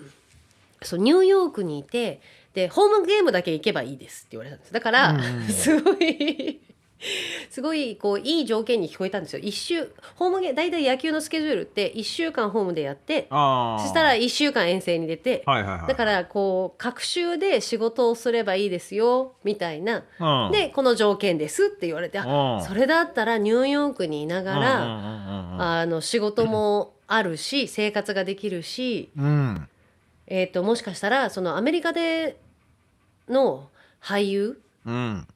[0.84, 2.20] そうニューヨークにいて
[2.56, 4.72] でホームゲームだけ行けばいいですって言われたんです。
[4.72, 6.58] だから、うんすごい
[7.50, 9.40] すごいこういい条件に聞こえたんですよ。
[9.42, 15.88] 一週ホームゲー大体野球のスケジュールって1週間ホームでやってそしたら1週間遠征に出て、はいはいはい。
[15.88, 20.52] だからこう隔週で仕事をすればいいですよみたいな、うん。
[20.52, 22.24] でこの条件ですって言われて、あ
[22.60, 22.64] うん。
[22.64, 29.68] それだったらニューヨークにいながら、あの仕事もあるし生活ができるし、うん。
[30.28, 32.36] えー、ともしかしたらそのアメリカで
[33.28, 33.68] の
[34.02, 35.26] 俳優うん。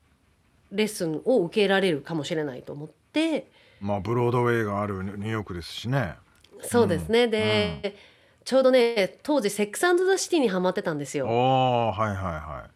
[0.73, 3.51] レッスンを受けられるかもしれないと思って。
[3.81, 6.15] まあブロードウェイがあるニューヨークですしね。
[6.63, 7.97] そうですね、で、
[8.45, 11.27] ちょうどね当時「セックスザ・シティ」にハマってたんですおよ。
[11.27, 12.67] おはいはいは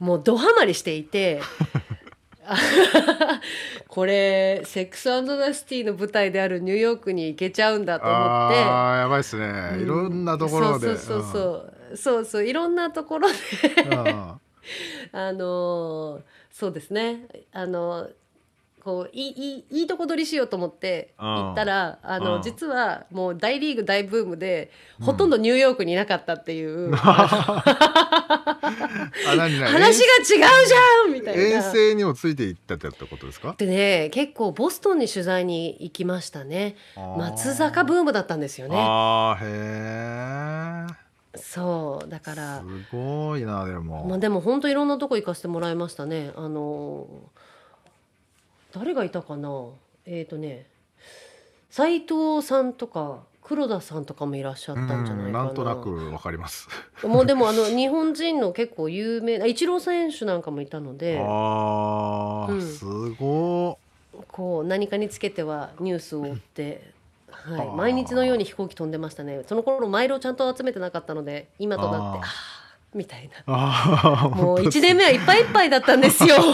[0.00, 1.40] もうドハマりしていて。
[3.86, 8.24] これ「セックスザ・シティ」の舞台であるニューヨークに行けちゃうんだいと思って。
[8.24, 9.82] ああやばいですね、うん。
[9.82, 10.96] いろんなところで。
[10.96, 11.40] そうそうそうそ
[11.92, 13.34] う、そうそういろんなところで。
[13.90, 14.39] うんうん
[15.12, 17.26] あのーそうですね。
[17.52, 18.10] あのー
[18.82, 24.70] こういいいいいいとこ取りしようと思ってうん行ったらあの、うん実はもう大リーグ大ブームで、
[25.02, 26.96] ほとんどニューヨークにいなかったっていう、 話
[29.28, 29.86] が違う
[30.24, 31.62] じゃんみたい遠な。
[31.62, 33.54] 征にもついていったってことですか？
[33.58, 36.76] でね結構ボストンに取材に行きましたね。
[37.18, 38.76] 松坂ブームだったんですよね。
[38.78, 46.32] あーへそうだからえすごいなでも、まあ、でも本当いろんなとこ行かせてもらいましたね。
[46.36, 47.06] あの
[48.72, 49.66] 誰がいたかな？
[50.06, 50.66] えっ、とね
[51.70, 55.40] 斉藤さんとか黒田さんとかもいらっしゃったんじゃないかな。
[55.40, 56.68] うんなんとなくわかります
[57.04, 63.78] もうでもあの日本人の結構有名なイチロー選手なんかもいたのであー、うんすご
[64.28, 66.99] こう何かにつけてはニュースを追って。
[67.30, 69.42] はい、はあ毎日のように飛行機飛んでましたね。
[69.46, 72.24] その頃マイルをちゃんと集めてなかったので今となってあー。
[72.24, 72.60] あ
[72.94, 74.30] みたいな。
[74.34, 76.36] もう本当1年目はいっぱいいっぱいだったんですよ。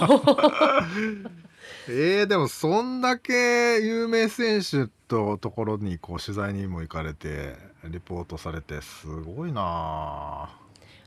[1.88, 10.50] えー、でもそんだけ有名選手とところにこう取材にも行かれてリポートされてすごいな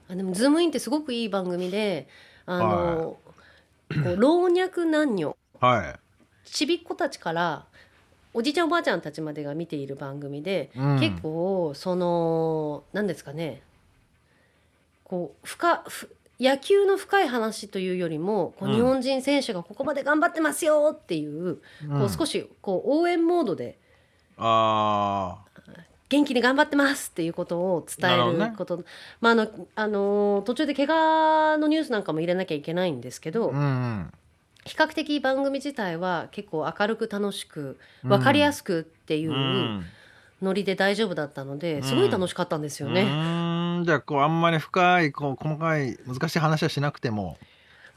[0.10, 2.08] あでもズームインってすごくいい番組で
[2.46, 3.20] あの、こ
[3.90, 6.00] う老若男女はい、
[6.46, 7.66] ちびっ子たちから
[8.34, 11.00] おじいちゃんおばあちゃんたちまでが見ている番組で、うん。
[11.00, 13.62] 結構その何ですかね。
[15.04, 18.76] こう深ふ野球の深い話というよりもこううん。
[18.76, 23.78] 日本人選手がここまで頑張ってますよっていう,、こう少ししこう応援モードで
[24.38, 25.39] あ
[26.10, 28.84] 元気に頑張ってますっていうことを伝えなること、
[29.22, 34.13] まああのあの途中で怪我のニュースなんかも入れなきゃいけないんですけど、ーうんうん
[34.70, 39.84] 比較的番組自体は結構明るく楽しくうん分かりやすくっていううん。
[40.44, 43.02] ノリで大丈夫だったのですごい楽しかったんですよね。
[43.02, 43.84] うーん。
[43.84, 47.38] じゃあこうあんまり深いこう細かい難しい話はしなくても。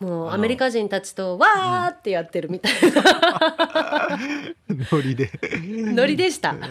[0.01, 4.19] もうアメリカ人たちとわーってやってるみたいな。
[4.91, 5.31] ノリで。
[5.63, 6.55] ノリでした。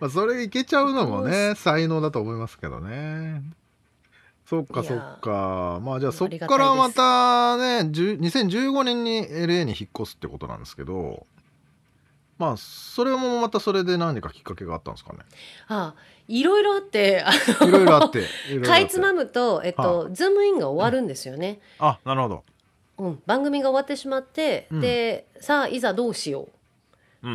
[0.00, 3.42] まあそれいけちゃうのもね才能だと思いますけどね
[4.44, 5.80] そっかそっか。
[5.82, 11.26] まあじゃあそっからまたね10 2015年に LA に引っ越すってことなんですけど
[12.38, 15.20] まあそれもまたそれで何かきっかけがあったんですかね？
[15.68, 15.94] あ
[16.28, 17.24] いろいろあって
[17.62, 18.24] いろいろあって
[18.64, 21.60] かいつまむと、えっと、ズームインが終わるんですよね。
[21.78, 22.44] あなるほど、
[22.98, 26.50] うん、番組が終わってしまって、うん、でさあいざどうしよう、うん、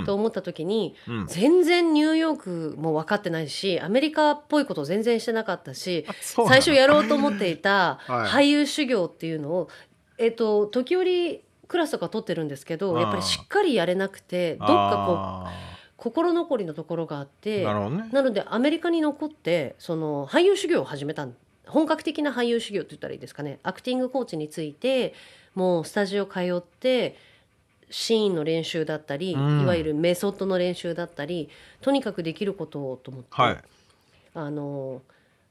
[0.06, 9.70] と思った時に、うん、全然ニューヨークも分かってないしアメリカっぽいこと全然してなかったし最初やろうと思っていた 俳優修行っていうのを、
[10.18, 15.78] えっと、時折クラスとか取ってるんですけどやっぱりしっかりやれなくてどっかこう。
[15.98, 21.28] 心残りのところがあってな,、ね、なのでアメリカに残ってその俳優修行を始めた
[21.66, 23.60] 本格的な俳優修行って言ったらいいですかね。
[23.64, 25.14] アクティングコーチについて
[25.54, 27.18] もうスタジオ通って
[27.90, 31.50] シーンの練習だったり、うん、いわゆるメソッドの練習だったり
[31.82, 33.58] とにかくできることをと思って、はい、
[34.34, 35.02] あの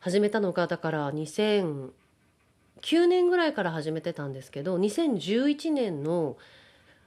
[0.01, 1.91] 始めたのがだから2009
[3.09, 6.37] 年ぐらいから始めてたんですけど2011年の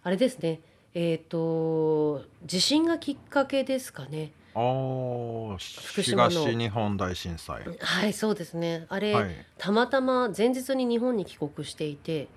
[0.03, 0.61] あれですね
[0.93, 4.31] えっ、と地震がきっかけですかね。
[4.55, 7.61] ああ、東日本大震災。
[7.79, 9.45] はいそうですねあれ、はい。
[9.59, 12.27] たまたま前日に日本に帰国していて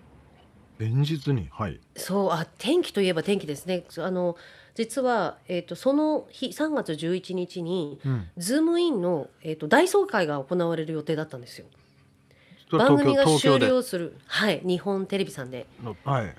[0.79, 1.81] 前日に、はい。
[1.97, 4.37] そうあ転機といえば転機ですねあの
[4.75, 8.29] 実は、えー、とその日3月11日に、うん。
[8.37, 11.67] ズームインの、えー、と大総会が行われる予定だったんですよ。
[12.71, 15.67] 番組が終了するはい日本テレビさんで。
[16.05, 16.35] はい。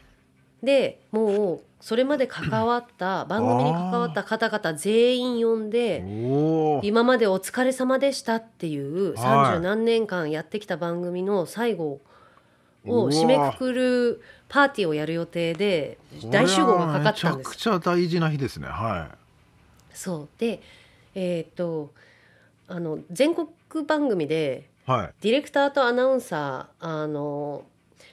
[0.64, 6.02] でもうそれまで関わった番組に関わった方々全員呼んで
[6.82, 12.00] 今までお疲れ様でしたっていう三十何年間やってきた番組の最後
[12.86, 15.98] を締めくくるパーティーをやる予定で
[16.30, 17.44] 大集合がかかったんです。
[17.44, 18.68] めちゃくちゃ大事な日ですね。
[18.68, 19.18] はい。
[19.94, 20.30] そう。
[20.38, 20.62] で
[21.16, 21.94] えー、っと
[22.68, 23.48] あの全国
[23.86, 27.66] 番組で、はい、ディレクターとアナウンサーあの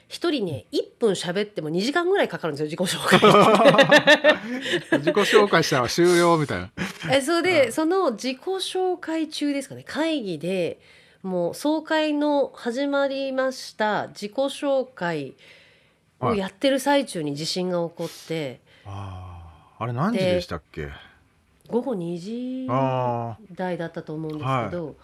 [0.07, 3.19] 一人ね1分喋っても2時間ぐらいかかるんですよ自己紹介。
[4.99, 6.69] 自己紹介したら終了みたいな。
[7.09, 10.79] えそれで、うん、その自己紹介中ですかね会議で
[11.23, 15.35] もう総会の始まりました自己紹介
[16.19, 19.41] をやってる最中に地震が起こって、はい、あ
[19.79, 20.89] あれ何時でしたっけ？
[21.69, 22.67] 午後2時
[23.55, 24.95] 台だったと思うんですけど、はい、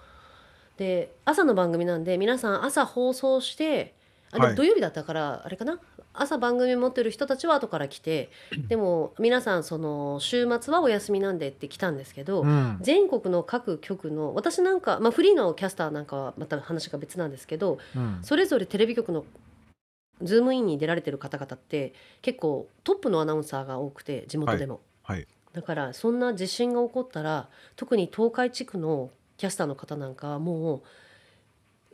[0.77, 3.93] で朝の番組なんで皆さん朝放送して
[4.32, 5.80] あでも土曜日だったからあれかな？
[6.21, 8.30] 朝番組持ってる人たちは後から来て
[8.67, 19.25] でも皆さんその週末はお休みなんでって来たんですけど、うん、全国の各局の私なんか、まあ、フリーのキャスターなんかはまた話が別なんですけど、うん、それぞれテレビ局の
[20.21, 25.17] ズームインに出られてる方々って結構トップのアナウンサーが多くて地元でも、はい。
[25.17, 30.82] はい、だからそんな地震が起こったら特に東海地区のキャスターの方なんかはもう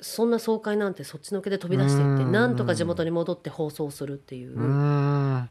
[0.02, 4.58] そんな総会なんてそっちのけで飛び出していってなんとか地元に戻って放送するっていう。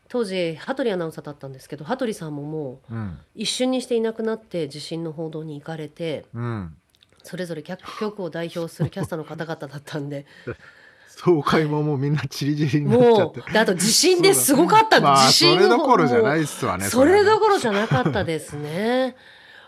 [0.09, 2.95] 当時羽鳥アナウンサーだったんですけど羽鳥さんももう
[3.35, 6.77] 一瞬にしていなくなって地震の報道に行かれて、うん、
[7.23, 10.27] それぞれ局を代表するキャスターの方々だったんで。
[11.15, 13.43] 総会ももうみんなチリチリになっちゃって。
[13.53, 19.15] であと地震ですごかった まあ、地震それどころじゃないっすわねそれどころじゃなかったですね。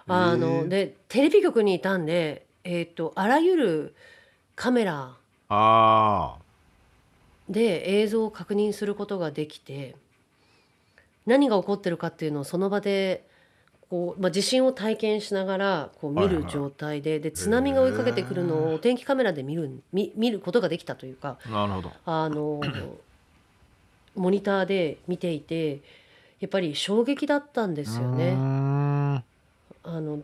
[0.07, 3.95] あのでテレビ局にいたんでえっ、ー、とあらゆる
[4.57, 5.17] カメラ。
[5.49, 6.37] あ
[7.49, 9.97] で映像を確認することができて
[11.27, 13.27] 何が起こってるかっていうのをその場で
[13.91, 21.93] こう、まあ、地震を体験しながらこう見る状態で,、で津波が追いかけてくるのをお天気カメラで見る見見ることができたというかなるほど。
[22.07, 22.61] あの
[24.17, 25.81] モニターで見ていて
[26.41, 28.35] やっぱり衝撃だったんですよね。
[28.37, 30.23] あの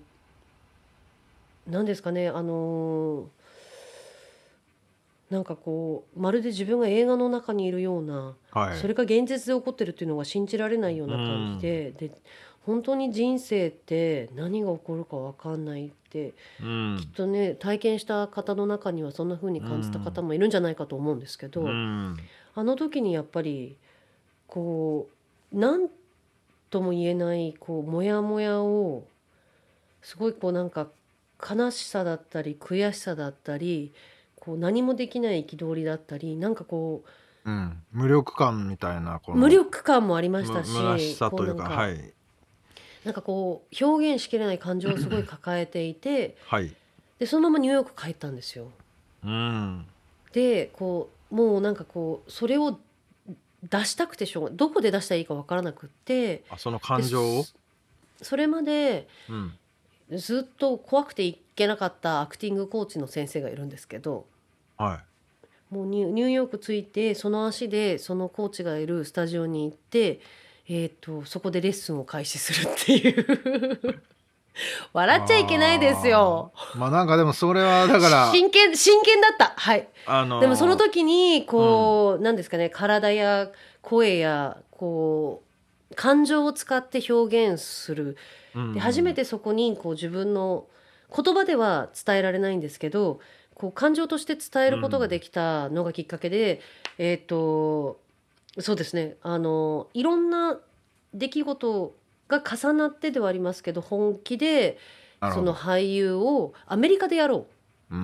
[1.67, 3.29] 何ですかねあの
[5.31, 12.11] なんかこうまるで自分が映画の中にいるような、はい、それが現実で起こってるっていうのが信じられないような感じで,、で
[12.67, 22.17] 本当に人生って何が起こるか分かんないって、うん、きっとね体験した方の中にはそんな風に感じた方もいるんじゃないかと思うんですけど、うん、
[22.55, 23.77] あの時にやっぱり
[24.49, 25.09] こ
[25.53, 25.89] う何
[26.71, 29.05] とも言えないこうモヤモヤを
[30.03, 30.89] すごいこうなんか
[31.41, 33.93] 悲しさだったり悔しさだったり
[34.41, 37.05] こう何もできない憤りだったりなんかこ
[37.45, 42.13] う、うん、無力感みたいなこの無力感もありましたし虚しさというかなんかはい。
[43.05, 46.75] なんかこう表現しきれない感情をすごい抱えていてはい。
[47.19, 48.71] でそのままニューヨーク帰ったんですよ。
[49.25, 49.87] うん。
[50.33, 52.79] でこうもうなんかこうそれを
[53.69, 57.45] 出したくてしょうがどこで出したらいいか分からなくってあその感情を？
[58.23, 59.53] それまでうん。
[60.13, 64.27] ずっと怖くていけなかったアクティングコーチの先生がいるんですけど
[64.85, 65.03] は
[65.71, 70.21] もうニュニューヨーク着いてその足でそのコーチがいるスタジオに行って、
[70.69, 74.03] えーと、そこでレッスンを開始するっていう。
[74.93, 76.53] 笑っちゃいけないですよ。
[76.75, 79.55] まあなんかでもそれは だから真剣真剣だった。
[79.57, 83.49] はい、あのー、でもその時にこう、うん、なんですかね体や
[83.81, 85.43] 声やこ
[85.91, 88.17] う感情を使って表現する、
[88.75, 90.67] で初めてそこにこう自分の
[91.15, 93.21] 言葉では伝えられないんですけど
[93.61, 96.63] こう感情として伝えることができたのがきっかけで、
[96.99, 98.01] うん、えっ、ー、と
[98.59, 99.17] そうですね。
[99.21, 100.59] あのいろんな
[101.13, 101.95] 出来事
[102.27, 104.79] が重なってではありますけど本気で
[105.21, 107.47] その俳優をアメリカでやろ
[107.91, 107.97] う。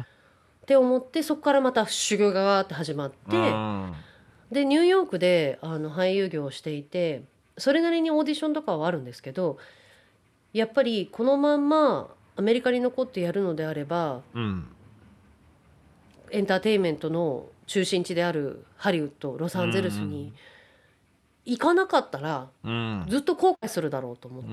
[0.00, 3.36] って思ってそこからまた修行がわって始まって
[4.50, 7.22] でニューヨークであの俳優業をしていて
[7.58, 9.58] それなりにオーディションとかはあるんですけど
[10.52, 14.66] やっぱりこのまんまアメリカに残ってやるのであれば、うん、
[16.30, 20.32] エンターテインメントの中心地であるハリウッドロサンゼルスに
[21.44, 22.48] 行かなかったら、
[23.08, 24.50] ずっと後悔するだろうと思って、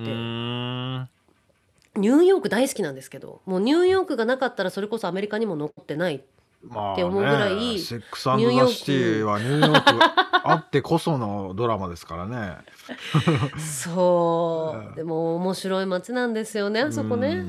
[1.99, 12.57] ニューヨーク大好きなんですけどもうニューヨークがなかったらそれこそアメリカにも残ってないって思うぐらい、まあね、セックスザ・シティはニューヨークあってこそのドラマですからね。
[13.57, 14.95] そう。
[14.95, 17.45] でも面白い街なんですよねあそこね。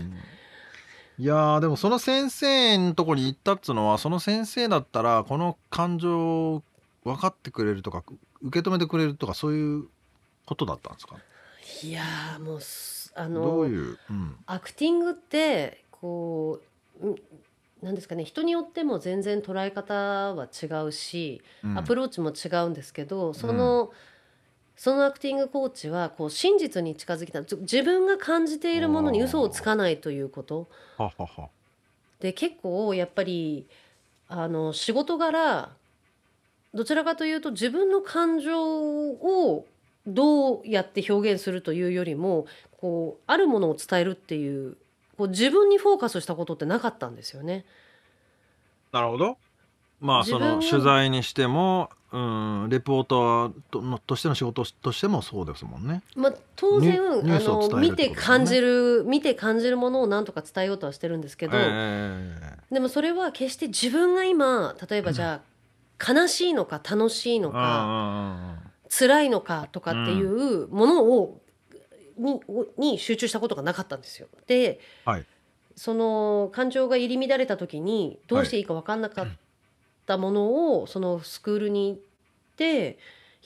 [1.18, 6.62] いやでもその先生のとこに行ったっつうのはその先生だったらこの感情
[7.04, 8.02] 分かってくれるとか
[8.40, 9.84] 受け止めてくれるとかそういう
[10.46, 11.16] ことだったんですか？
[11.82, 12.02] いや
[12.40, 12.60] もう
[13.14, 16.60] あのどういう、うん、アクティングってこ
[17.02, 17.06] う
[17.82, 23.90] なんですかね人によっても全然捉え方は違うし、うん、アプローチも違うんですけどその、うん、
[24.76, 30.68] そのアクティングコーチはこう真実に近づきた自分が感じているものに嘘をつかないということ。
[32.20, 33.66] で結構やっぱり
[34.28, 35.70] あの仕事柄
[36.72, 39.66] どちらかというと自分の感情を
[40.06, 42.46] どうやって表現するというよりも
[42.80, 44.76] こうあるものを伝えるっていう
[45.16, 47.64] こう自分にフォーカスしたことってなかったんですよね。
[48.92, 49.36] なるほど。
[50.00, 56.02] まあその取材にしても、うん、レポーターとしての仕事としてもそうですもんね。
[56.16, 65.40] まあ当然あの見て感じる見て感じるものを何とか伝えようとはしてるんですけど、えー、でもそれは決して自分が今例えばじゃ
[66.00, 68.56] あ、悲しいのか楽しいのか
[68.90, 71.41] 辛いのかとかっていうものを
[72.18, 72.40] に
[72.76, 74.28] に集中したことがなかったんですよ。
[74.46, 75.26] で、はい、
[75.76, 79.26] その感情が入り乱れた時にどうしていいか分かんなかっ
[80.06, 82.00] たものを、そのスクールに行っ
[82.56, 82.98] て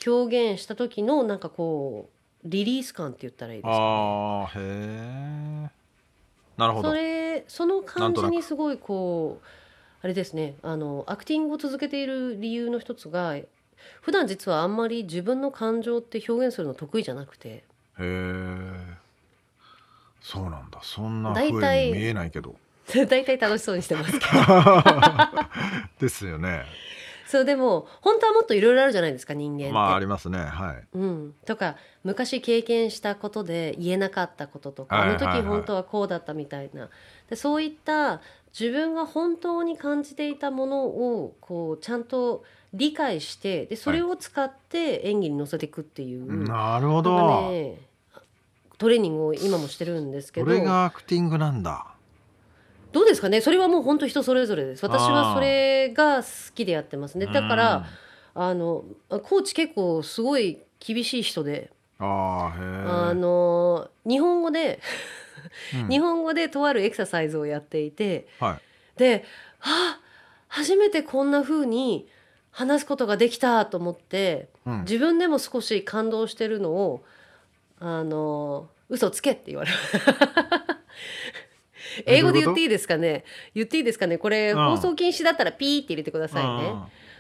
[0.07, 2.09] 表現した時のなんかこ
[2.45, 4.61] うリリース感って言ったらいいですか、ね、あへ
[5.67, 5.71] え
[6.57, 6.91] なるほど。
[6.91, 9.47] それその感じにすごいこう
[10.03, 10.57] あれですね。
[10.62, 13.37] あのアクティングを続けている理由の一つが
[14.01, 17.64] 普段実はあんまり自分の感情って表現するの得意じゃなくて
[17.99, 18.97] へえ
[20.20, 20.80] そうなんだ。
[20.82, 22.57] そんな風に見えないけど。
[22.92, 24.26] 大体楽しそうにしてますけど。
[26.01, 26.64] ですよね。
[27.26, 29.72] そうでも本当はもっといろいろあるじゃないですか人間って。
[29.72, 30.38] まあありますね。
[30.38, 30.84] はい。
[30.94, 36.88] うん、とか昔経験したことで言えなかったこととか、あの時本当はこうだったみたいな。
[37.28, 38.20] でそういった
[38.59, 47.78] 自分が本当に感じていたものをこうちゃんと理解してでそれを使って演技に乗せていくっていう、なるほど、ね、
[48.79, 50.47] トレーニングを今もしてるんですけど。
[50.47, 51.87] これがアクティングなんだ。
[52.93, 53.41] どうですかね？
[53.41, 54.83] それはもう本当人それぞれです。
[54.85, 57.27] 私はそれが好きでやってますね。
[57.27, 57.87] だから
[58.35, 61.70] あのコーチ結構すごい厳しい人で。
[61.99, 64.81] ああの日本語で
[65.89, 68.61] 日本語でとあるエクササイズをやっていて、は
[68.97, 69.24] い、で
[69.62, 69.99] あ
[70.47, 72.07] 初めてこんな風に
[72.51, 77.03] 話すことができたと思って、うん、自分でも少し感動してるのを
[77.79, 79.77] あの嘘つけって言われる。
[82.05, 83.24] 英語で言っていいですかね？
[83.55, 84.18] 言っていいですかね？
[84.18, 86.74] これ放送禁止だったらピーって入れてくださいね。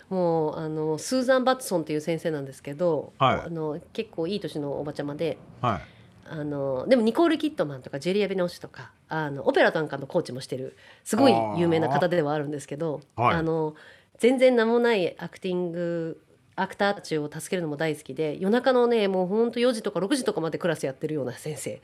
[0.08, 5.80] もうあのスーザン・バッツソンっていう先生なんですけど、はい、あの結構いい年のおばちゃまで、はい、
[6.28, 13.74] あのでもニコール・キットマンとかジェリア・ベノシとかあのオペラなんかのコーチもしてるすごい有名な方ではあるんですけどあ、あの
[14.18, 16.20] 全然名もないアクティング
[16.56, 21.80] アクターたちを助けるのも大好きで夜中のねもうほんと4時とか6時とかまでクラスやってるような先生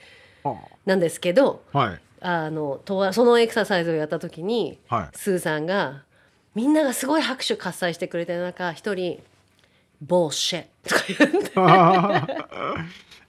[0.87, 6.03] なんですけど、はい、あのとそのエクササイズをやった時に、はい、スーさんが
[6.55, 9.23] みんながすごい拍手喝采してくれてる中一人
[10.01, 12.33] 「ボーシェ」とか言って。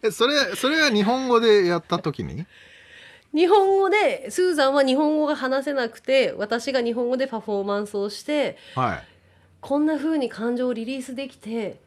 [0.07, 2.45] えそれそれは日本語でやった時に？
[3.33, 9.03] 日本語でスーザンは日本語が話せなくて私が日本語でパフォーマンスをして、はい、
[9.63, 11.79] こんな風に感情をリリースできて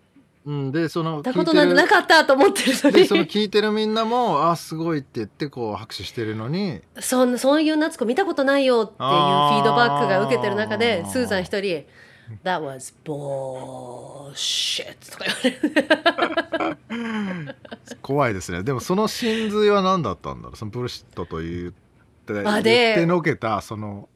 [0.46, 6.80] うん、でそのたことなんてなかったと思ってるのに でその聞いてるみんなも「あすごい」って言ってこう拍手してるのに。
[7.00, 11.84] そそういう夏子見たことないよっていうフィードバックが受けてる中でスーザン一人
[12.44, 17.56] 「That was bullshit」とか言われる。
[18.02, 18.62] 怖いですね。
[18.62, 20.56] でもその真髄は何だったんだろう？
[20.56, 24.08] そのブルシットと言って言ってのけたその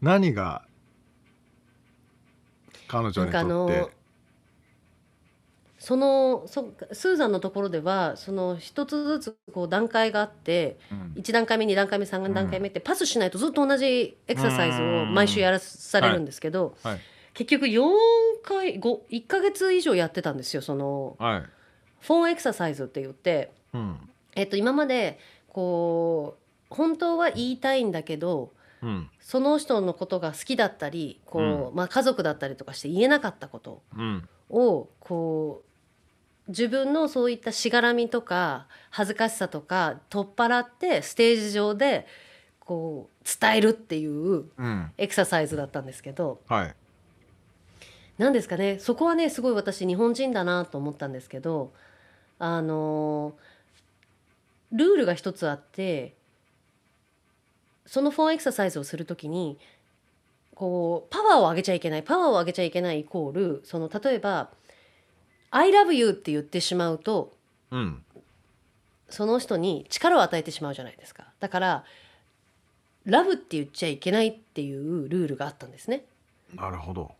[0.00, 0.62] 何が
[2.88, 3.96] 彼女にとって。
[5.78, 16.92] そのそスーザンのところではその一つずつこう段階があって、うん、1段階目2段階目3段階目ってパスしないとずっと同じエクササイズを毎週やらされるんですけど、はい。
[16.94, 17.02] はい、
[17.34, 17.88] 結局4
[18.42, 21.42] 回5 1か月以上やってたんですよその、はい、
[22.00, 23.96] フォンエクササイズって言って、うん、
[24.34, 26.36] えっと、今までこ
[26.70, 28.52] う本当は言いたいんだけど、
[28.82, 33.82] うん、その人のことが好きだったりこう、まあ、家族だったりとかして言えなかったこと
[34.50, 42.06] をこう自分のそういったしがらみとか恥ずかしさとか取っ払ってステージ上で
[42.60, 44.44] こう伝えるっていう
[44.98, 46.74] エクササイズだったんですけど、うん、はい、
[48.18, 51.72] なんですかねそこはねすごい私日本人だなと思ったんですけど
[52.38, 53.34] あの
[54.72, 56.15] ルールが一つあって
[57.86, 59.58] そのフォンエクササイズをする時に
[60.54, 64.50] こうパワーを上げちゃいけないパワーを上げちゃいけないイコールその例えば
[65.50, 67.32] 「I love you って言ってしまうと、
[67.70, 68.02] うん、
[69.08, 71.24] その人に力を与えてしまうじゃないですか。
[71.40, 71.84] だから
[73.04, 76.04] ラブって言っちゃいけないっていうルールがあったんですね。
[76.54, 77.12] なるほど。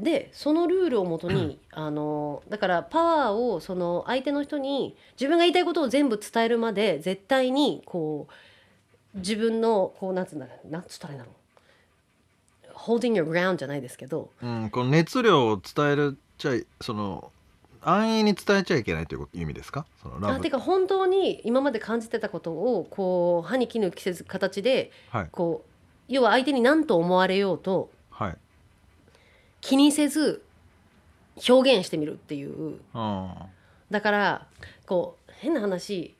[0.00, 8.32] でそのルールをもとにあのだからパワーをその相手の人に自分が言いたいことを全部伝えるまで絶対にこう
[9.14, 11.34] 自分のこうなんつうんだなんつったらいいんだろう。
[12.74, 17.30] holding your ground じゃないですけど、うん、この熱量を伝えるちゃいその
[17.82, 19.84] 安易に伝えちゃいけないという意味ですか？
[20.02, 25.70] そのラあてか本当に今まで感じてたことをこう歯に衣着せず形で、はい、こう
[26.08, 28.36] 要は相手に何と思われようと、はい、
[29.60, 30.42] 気にせず
[31.48, 32.78] 表現してみるっていう。
[33.90, 34.46] だから
[34.86, 36.14] こう変な話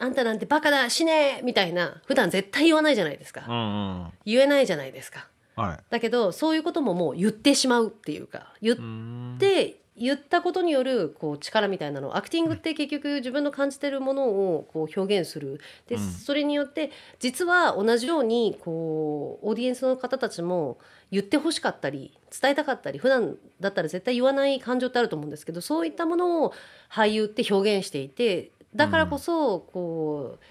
[0.00, 3.58] あんたなんてバカだ死ねみたいな普段絶対言わないじゃないですか、うんう
[4.06, 15.60] ん、言えないじゃないですか、はい、だけどそういうことももう言ってしまうっていうか言って言ったことによるこう力みたいなのアクティングって結局自分の感じてるものをこう表現する。
[15.88, 20.78] で、それによって実は同じようにこうオーディエンスの方たちも
[21.10, 26.54] 言ってほしかったり伝えたかったり普段だったら絶対言わない感情ってあると思うんですけどそういったものを
[26.90, 30.44] 俳優って表現していてだからこそこう。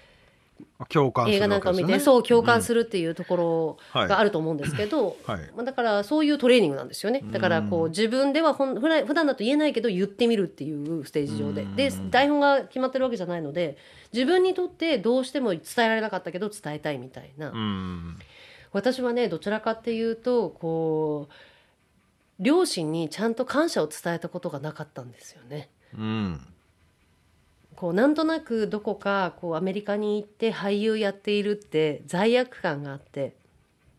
[0.88, 7.22] 共感、ね、映画なんかを見てそう共感するっていうところがあると思うんですけど、はい、だからそういうトレーニングなんですよね。
[7.30, 11.64] だからこう自分ではほん普段だと言えないけど言ってみるっていうステージ上で。
[11.76, 13.76] で台本が決まってるわけじゃないので
[14.12, 17.52] 自分にとってどうしても伝えられなかったけど伝えたいみたいな。
[18.72, 25.68] 私はねどちらかっていうとこう両親にちゃんと感謝を伝えたことがなかったんですよね。
[25.94, 26.46] うん
[27.80, 33.32] こうなんとなくどこかこうアメリカに行って俳優やっているって罪悪感があって。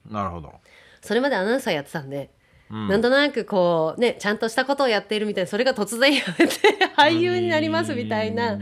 [0.07, 0.53] なるほど。
[1.01, 2.29] それまでアナウンサーやってたんで、
[2.69, 6.53] うん、なんとなくこうねちゃんとしたことをやっているみたいなそれが突然やめて
[6.95, 8.59] 俳優になりますみたいな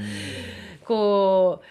[0.86, 1.62] こ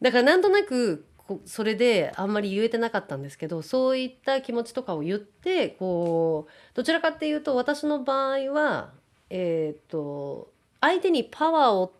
[0.00, 1.04] うだからなんとなく
[1.46, 8.92] それであんまり言えてなかったんですけどそういった気持ちとかを言ってこうどちらかっていうと私の場合は
[9.30, 11.92] えっ、ー、と相手にパワーを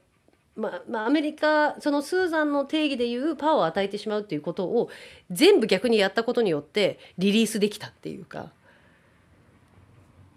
[0.56, 4.88] まあ、まあ、アメリカそのスーザンの定義でいうパワーを与えてしまうっていうことを
[5.30, 8.50] 全部逆にやったことによってリリースできたっていうか。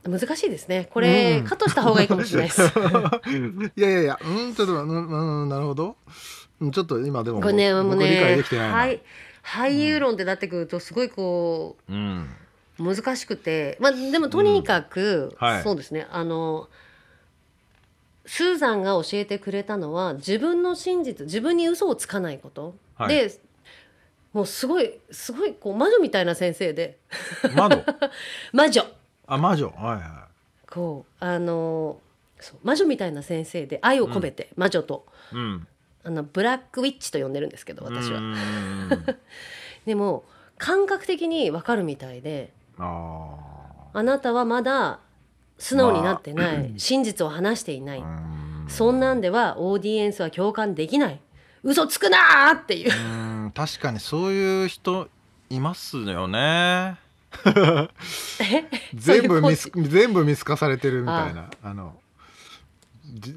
[0.07, 0.87] 難しいですね。
[0.91, 2.61] これ、うん、カットした方がいいかもしれないです。
[3.75, 4.19] いやいやいや。
[4.23, 5.97] うんちょっと、うん、うん、なるほど。
[6.71, 8.09] ちょっと今でもこれねもうね。
[8.09, 9.01] 理解できてないはい。
[9.43, 12.29] 俳優論ってなってくるとすごいこう、うん、
[12.79, 13.77] 難しくて。
[13.79, 16.07] まあでもとにかく、はい、そうですね。
[16.09, 16.69] あの
[18.27, 23.31] スーザンが教えてくれたのは自分の真実自分に嘘をつかないこと、はい、で
[24.33, 26.99] もうすごいすごいこう魔女みたいな先生で。
[27.55, 27.83] 魔女？
[28.53, 28.83] 魔女。
[29.25, 29.69] あ魔女？
[29.69, 30.69] はいはい。
[30.69, 31.99] こうあの
[32.39, 35.67] そう魔女みたいな先生で愛を込めて、うん、魔女と、うん、
[36.03, 38.21] あのブラックウィッチと呼んでるんですけど私は。
[39.87, 40.25] でも
[40.57, 42.53] 感覚的に分かるみたいで。
[42.77, 44.99] あなたはまだ
[45.57, 48.03] 素直になってない、まあ、真実を話していない。
[48.67, 51.19] そんなんではオーディエンスは共感できない。
[51.63, 53.47] 嘘つくなっていう。
[53.47, 55.09] う確かにそういう人
[55.49, 56.97] いますよね。
[58.93, 61.49] 全部見す全部見透かされてるみたいな。
[61.63, 61.95] あの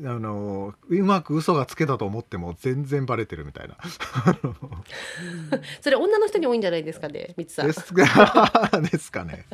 [0.05, 3.77] あのうまく嘘がつけたと思っても全然バレてるみたいな。
[5.81, 7.69] それ女の人に多いんじゃないですかねみつさん。
[7.69, 8.71] ですか。
[8.91, 9.47] ですかね。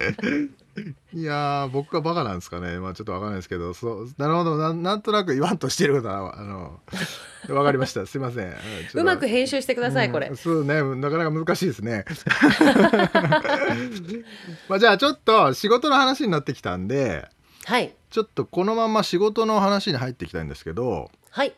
[1.12, 2.78] いや僕がバカなんですかね。
[2.78, 4.56] まあちょっとわかんないですけどそうなるほど。
[4.56, 6.80] ななんとなく言わんとしてることはあの
[7.54, 8.06] わかりました。
[8.06, 8.54] すいません。
[8.94, 10.82] うまく編集してください、うん、これそうね。
[10.96, 12.04] なかなか難しいですね。
[14.68, 17.28] まあじゃあちょっと仕事の話になってきたんで
[17.66, 17.96] はい。
[18.10, 21.52] ちょっとこのまま仕事の話に入っていきたいんですけどはい。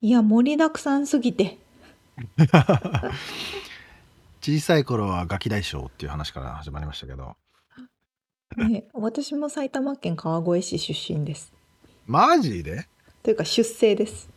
[0.00, 1.58] いや盛りだくさんすぎて
[4.48, 7.36] 小さい頃はガキ大将っていう話から始まりましたけど。
[8.56, 11.52] ね、私も埼玉県川越市出身です。
[12.06, 12.88] マジで？
[13.22, 14.30] というか出生です。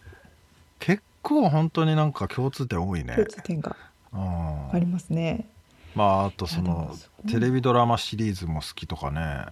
[0.80, 3.16] 結構本当になんか共通点多いね。
[3.16, 3.78] 共通点が
[4.12, 5.48] ありますね。
[5.96, 6.94] まああとその
[7.30, 9.46] テレビドラマシリーズも好きとかね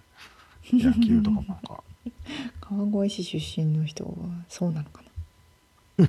[0.74, 1.82] 野球とかもなんか
[2.60, 4.10] 川越市出身の人は
[4.50, 5.02] そうなのか
[5.96, 6.06] な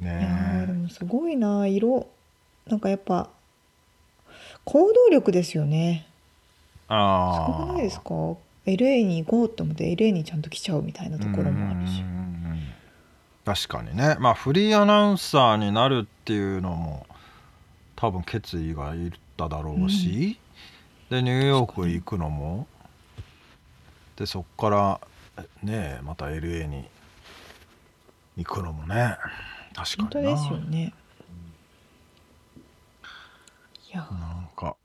[0.10, 2.08] ねえでもすごいな色
[2.66, 3.30] なんかやっぱ
[4.64, 6.06] 行動力ですよね。
[6.88, 8.04] あすごくないですか
[8.66, 12.02] ?LA に行こうと思って LA にちゃんと来ちゃうみたいなところもあるし。
[13.44, 17.06] 確かにねまあフリーアナウンサーになるっていうのも
[17.94, 20.36] 多分決意がいっただろうし、
[21.12, 22.66] うん、でニューヨーク行くのも
[24.16, 25.00] でそっから
[25.62, 26.88] ねまた LA に
[28.36, 29.16] 行くのもね
[29.74, 30.92] 確かに本当ですよね。
[33.96, 34.76] なんか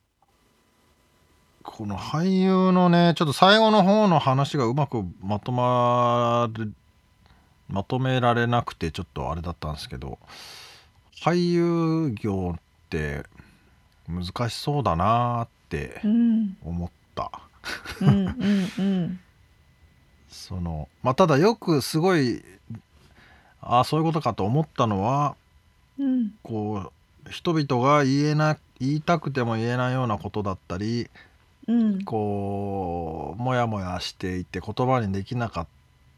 [1.63, 6.73] この俳優のねちょっと最後の方の話がうまくまとまる
[7.69, 10.19] まとめられなくてちょっとあれだったんですけど
[11.21, 12.59] 俳優業っ
[12.89, 13.23] て
[14.07, 16.01] 難しそうだなって
[16.63, 17.31] 思った。
[18.01, 18.09] うん。
[18.09, 19.19] うんうん、
[20.27, 22.43] そのまあただよくすごい
[23.61, 25.35] ああそういうことかと思ったのは、
[25.99, 26.91] うん、こう
[27.29, 31.09] 人々が言えな言いたくても言えないようなことだったり、
[31.67, 35.71] うん、こうモヤモヤしていて言葉にできなかった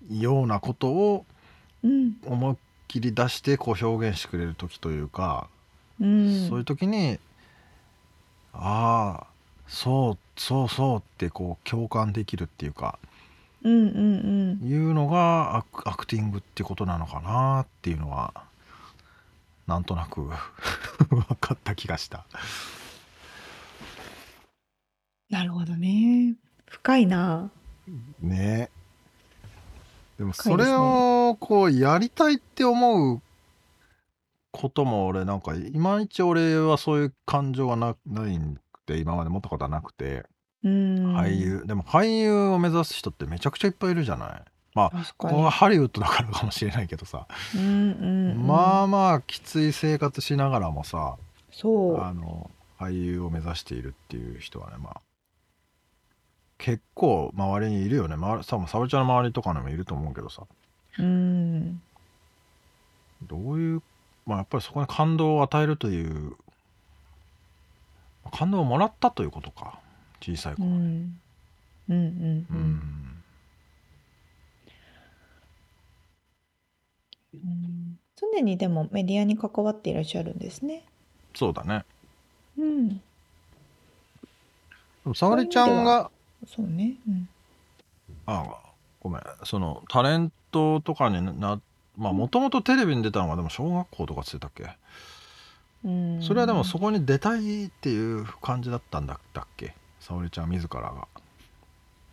[0.09, 1.25] ようなことを
[2.25, 5.47] 思いっきり出してこう表現してくれる時というか、
[6.01, 7.19] うん、そういう時に
[8.53, 9.27] ああ
[9.67, 12.99] そうそうそうってこう共感できるっていうか、
[13.63, 18.33] うんうんうん、いうのがアクアクティングってことなのかなっていうのは
[19.67, 20.21] なんとなく。
[21.09, 22.25] 分かった気がした。
[25.29, 26.35] なるほどね。
[26.67, 27.49] 深いな。
[28.19, 28.69] ね。
[30.17, 33.21] でもそれをこうやりたいって思う
[34.51, 40.25] ことも俺なんかいまいち俺はそういう感情がなないんで今まで持ったことはなくて。
[40.63, 41.63] 俳優。
[41.65, 44.41] でも俳優を目指す人ってめちゃくちゃいっぱいいるじゃない
[44.75, 51.15] まあここはハリウッドだからかもしれないけどさ、うんうんうん、まあまあきつい生活しながらもさ
[51.51, 52.01] そう。
[52.01, 52.49] あの
[52.79, 55.01] 俳優を目指しているっていう人はねまあ
[56.57, 58.15] 結構周りにいるよね。
[58.15, 60.43] 多分沙織ちゃんの周りとかにもいると思うけどさ。
[60.97, 61.81] うん。
[63.23, 63.81] どういう
[64.25, 66.35] まあやっぱりそこに感動を与えるという
[68.31, 69.79] 感動をもらったということか。
[70.21, 71.19] 小さい頃に、うん、
[71.89, 72.47] うんうんうん。
[72.49, 73.12] うん
[78.15, 80.83] 常にでもメディアに関わっていらっしゃるんですね。
[81.35, 81.83] そうだね。
[82.57, 83.01] うん。
[85.15, 86.09] 沙織ちゃんが
[86.47, 86.93] そうね。
[87.07, 87.27] うん。
[88.25, 88.55] ああ
[89.01, 91.59] ごめんそのタレントとかにな
[91.97, 94.77] まあもともとテレビに出たのがでも小学校とかって言ったっけ？
[95.85, 99.75] うんそれはでもそこに出たいっていう感じだったんだったっけ？
[99.99, 101.07] 沙織ちゃん自らが。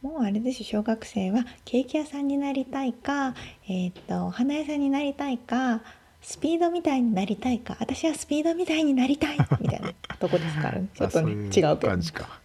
[0.02, 3.34] もうあれです小学生はケーキ屋さんになりたいか、
[3.68, 5.82] えー、っとお花屋さんになりたいか
[6.22, 10.70] スピードみたいになりたいか私はスピードみたいになりたいみたいなとこですか？
[10.70, 12.40] ら ねちょっとね違うけど感じか。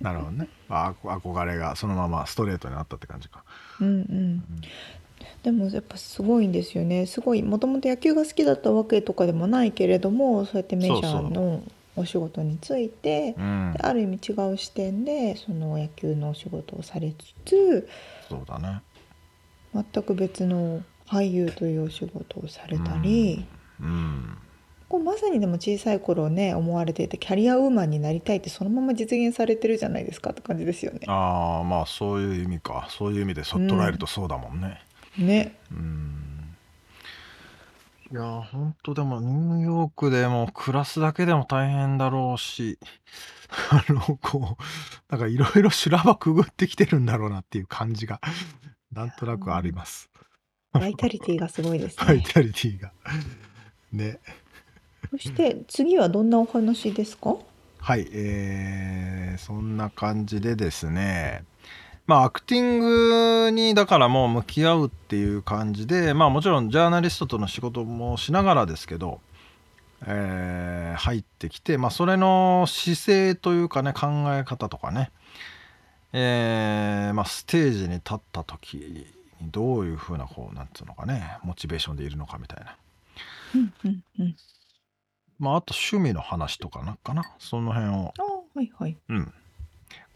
[0.00, 0.48] なるほどね。
[0.68, 3.44] あ憧れがそのままストレートになったって感じか。
[3.80, 4.44] うんうん、うん、
[5.42, 7.06] でもやっぱすごいんですよね。
[7.06, 11.62] すごいもともと野球が好きだったわけとかでもないけれどもそうやってメジャーの
[11.96, 17.88] お仕事について、うん、ある意味違う視点でその野球のお仕事をされつつ
[18.28, 18.80] そうだね
[19.74, 23.44] 全く別の俳優というお仕事をされたり、
[23.80, 24.38] うん、
[24.92, 31.00] こまさにでも小さい頃ね思われていてキャリアウーマンになりたいってそのまま実現されてるじゃないですかって感じですよね。
[31.06, 34.82] ああまあそういう意味かそういう意味でそ捉えるとそうだもんね。
[35.18, 35.56] ね。
[35.70, 36.21] うん
[38.12, 42.78] いや本当でもニューヨークでも暮らすだけでも大変だろうし
[43.70, 44.62] あのこう
[45.10, 48.20] なんかいろいろ修羅場くぐってきてるんだろうなっていう感じが
[48.92, 50.10] なんとなくあります。
[50.72, 52.04] バイタリティがすごいですね。
[52.06, 52.92] バイタリティが
[53.92, 54.18] ね。
[55.10, 57.36] そして次はどんなお話ですか？
[57.78, 61.44] はい、えー、そんな感じでですね
[62.06, 69.20] まあアクティングにだからもう向き合うっていう感じでまあもちろんジャーナリストとの仕事もしながらですけど、
[70.04, 75.10] えー、入ってきてまあそれの姿勢というかね考え方とかね、
[76.12, 79.06] えーまあ、ステージに立った時に
[79.40, 82.76] どういうふうなこうなんつうのかねモチベーションでいるのかみたいな。
[85.38, 88.12] まあ、あと趣味の話とかなんかなその辺を。
[88.18, 88.22] あ
[88.54, 88.96] はいはい。
[89.08, 89.34] うん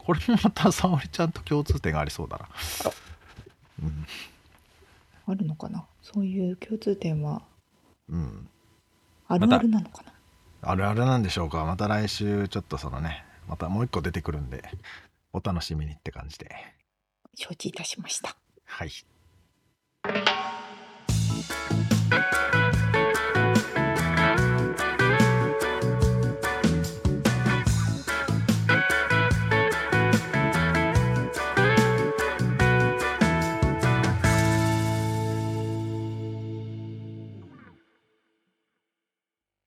[0.07, 2.47] これもまた沙織ちゃんと共通点がありそうだな。
[3.83, 4.05] うん
[5.27, 5.85] あるのかな？
[6.01, 7.41] そういう共通点は
[8.07, 8.47] うん。
[9.27, 10.13] あるあるなのかな、
[10.61, 11.65] あるあるなんでしょうか。
[11.65, 14.63] また来週ちょっとそのねまたもう一個出てくるんで
[15.33, 16.49] お楽しみにって感じで。
[17.35, 18.37] 承知いたしました。
[18.63, 18.91] はい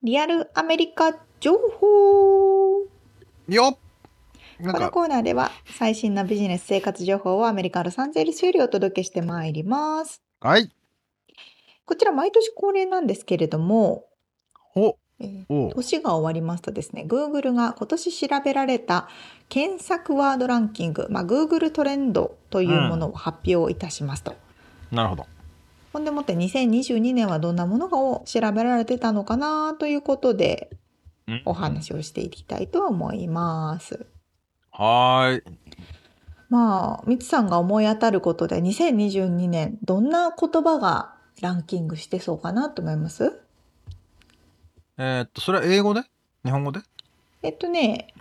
[0.02, 2.86] リアルアメリカ情報
[3.48, 3.78] よこ
[4.58, 10.22] のコーナーでは最新のビジネス生活情報をアメリカ・ロサンゼルスよりお届けしてまいります。
[10.40, 10.72] はい。
[11.84, 14.06] こちら毎年恒例なんですけれども、
[14.74, 19.06] おえー、年が終わりますとですね、Google が今年調べられた
[19.50, 24.34] 検索ワードランキング、まあ、Google トレンドというものを発表いたしますと。
[24.92, 25.26] うん、なるほど。
[25.92, 30.70] ほんでもって2022年はどんなものが調べられてたのかなということで
[31.44, 34.06] お話をしていきたいと思います。
[34.70, 35.50] はい。
[36.48, 43.40] まあ、みつさんが思い当たることで2022年どんな言葉がランキングしてそうかなと思います？
[44.98, 46.02] えー、っと、それは英語で？
[46.44, 46.80] 日本語で？
[47.42, 48.14] えっとね、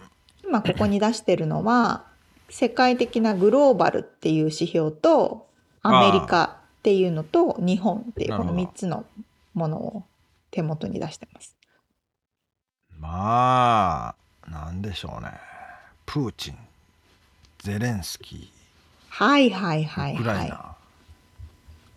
[0.44, 2.06] 今ここに出してるのは
[2.50, 5.48] 世界的なグローバルっていう指標と
[5.82, 9.06] アメリカっていうのと日本っていうこの3つの
[9.54, 10.04] ものを
[10.50, 11.56] 手元に出してます。
[12.98, 14.16] ま
[14.46, 15.32] あなんでしょうね。
[16.06, 16.58] プーチン
[17.60, 18.48] ゼレンスキー
[19.10, 20.54] はいはいはいはい。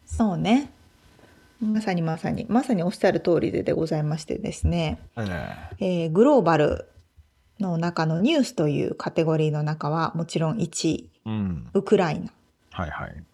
[0.07, 0.71] そうね。
[1.61, 6.07] まさにまさにまさにおっしゃる通りででございましてですね、ええ。
[6.07, 6.89] ー、グローバル
[7.61, 12.33] の中のニュースというカテゴリーの中はもちろん1位、うん、ウクライナ。
[12.73, 13.25] はいはい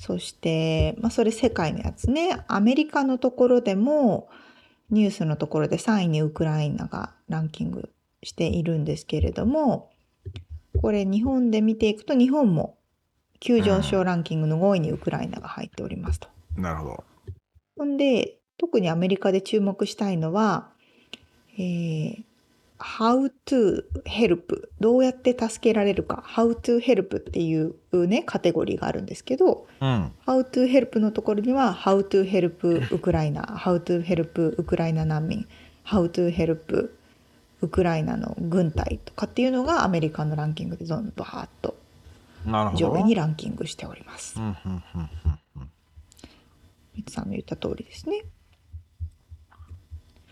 [0.00, 2.42] そして、まあ、それ世界のやつね。
[2.48, 4.30] アメリカのところでも、
[4.88, 7.90] ニュースのところで3位にウクライナがランキング
[8.22, 9.90] しているんですけれども、
[10.80, 12.78] これ日本で見ていくと日本も
[13.40, 16.28] 急上昇ランキングの5位にウクライナが入っておりますと。
[16.56, 17.04] なるほど。
[17.76, 20.70] ほんで、特にアメリカで注目したいのは、
[21.58, 22.24] えー、
[22.80, 27.74] How to help どうやって助けられるか How to help っていう
[28.06, 35.46] ねカテゴリーがあるんですけど、うん、How to help のところには How to help ウクライナ How to help ウクライナ難民
[35.84, 36.90] How to help
[37.62, 41.76] ウクライナの軍隊とかっていうのがアメリカのランキングでどんどんバーッと
[42.74, 44.40] 上位にランキングしております。
[46.94, 48.24] みつさんの言った通りですね。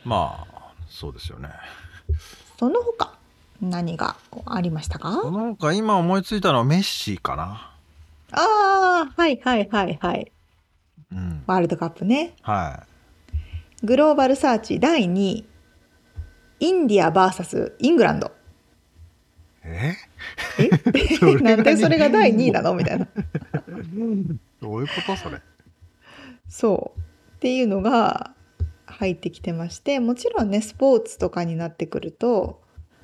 [0.05, 1.51] まあそうですよね。
[2.59, 3.14] その他
[3.61, 5.12] 何がありましたか？
[5.12, 7.72] その他今思いついたのはメッシかな。
[8.32, 10.32] ああ、はいはいはいはい。
[11.11, 12.34] うん、ワールドカップね。
[12.42, 12.84] は
[13.82, 13.86] い。
[13.86, 15.44] グローバルサーチ第2位。
[16.61, 18.32] インディア VS イングランド。
[19.64, 19.94] え？
[20.59, 20.68] え？
[21.42, 22.74] なんでそれが第2位なの？
[22.74, 23.06] みたいな。
[24.61, 25.40] どういうことそれ？
[26.48, 26.98] そう。
[26.98, 28.32] っていうのが
[28.99, 32.61] 入ってきてましてもちろんねスポーツとかになってくると、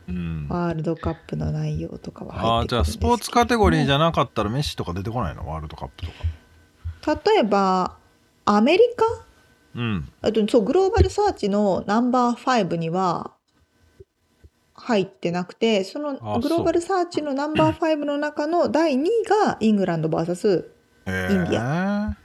[0.09, 5.49] うん、ワールドカップの内容とかは入ってくるんですけど、ね、あじゃあスポーツカテゴリーじゃなかったらメッシとか出てこないの？
[5.49, 7.21] ワールドカップとか。
[7.25, 7.97] 例えば
[8.45, 9.05] アメリカ、
[9.77, 13.31] うん、あとそうグローバルサーチのナンバー5には
[14.75, 19.09] 入ってなくてそのグローバルサーチのナンバー5の中の第2位
[19.45, 20.65] がイングランド VS
[21.07, 22.17] インディア。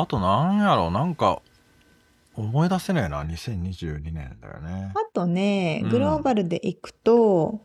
[0.00, 1.40] あとなんやろなんか
[2.34, 4.92] 思い出せないな、2022年だよね。
[4.94, 7.60] あとね、うんグローバルで行くと、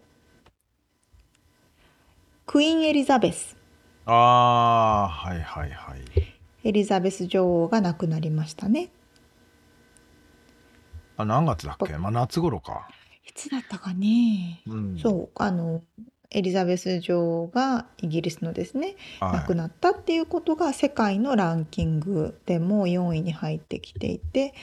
[2.46, 3.58] クイーン・エリザベス。
[4.06, 6.00] ああ、はいはいはい。
[6.64, 8.90] エリザベス女王が亡くなりましたね。
[11.18, 11.98] あ、何月だっけ？
[11.98, 12.88] まあ夏頃か。
[13.28, 14.62] いつだったかね。
[14.68, 14.98] うん。
[14.98, 15.84] そう、あの、
[16.34, 19.34] エリザベス女王がイギリスのですね、はい。
[19.34, 24.54] 亡くなったっていうことが世界のランキングでも4位に入ってきていて、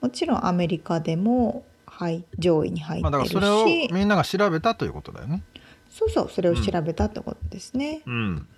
[0.00, 5.44] もちろんアメリカでも、はい、上位に入まあだってるからそれをし、みんなが調べたということだよね。
[5.88, 8.02] そうそう、それを調べたってことですね。
[8.06, 8.48] うん。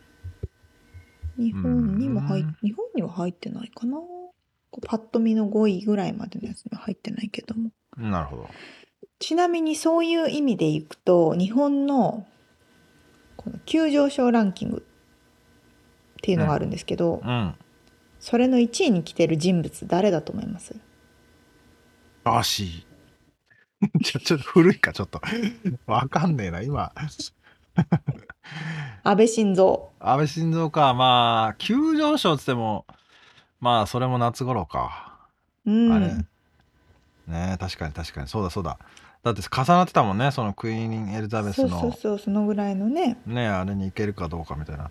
[1.37, 3.99] 日本にも入っうん日本には入ってないかな。
[4.71, 7.71] こうパッと見の5位ぐらいまでのやつには入ってないけども。
[7.99, 8.49] なるほど。
[9.19, 12.27] ちなみにそういう意味でいくと、日本の
[13.47, 17.55] この急上昇ランキングっていうのがあるんですけど、うん。
[18.19, 20.75] それの1位に来てる人物誰だと思います？
[22.25, 22.87] らしい。
[24.03, 25.21] ちょ、ちょっと古いか、ちょっと。
[25.87, 26.93] わかんねえな、今。
[29.05, 29.79] 安倍晋三。
[30.01, 32.85] 安倍晋三か、まあ、急上昇っつっても、
[33.61, 35.21] まあ、それも夏頃か。
[35.65, 35.93] うん。
[35.93, 36.07] あれ。
[37.29, 38.29] ねえ確かに確かに。
[38.29, 38.77] そうだそうだ。
[39.27, 44.89] だって重なってたもんね、そのクイーン・エリザベスそうそうの、そう、そのぐらいのね、ねあれに行けるかどうかみたいな。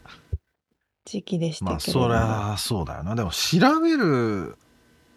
[1.05, 1.79] 時期でしたまあ。
[1.79, 3.15] そりゃそうだよな。
[3.15, 4.57] でも、調べる、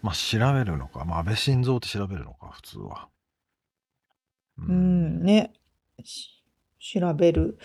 [0.03, 1.05] まあ、調べるのか。
[1.05, 3.09] まあ、安倍晋三って調べるのか、普通は。
[4.59, 5.53] ううん、ね。
[6.05, 6.31] し
[6.81, 7.59] 調べる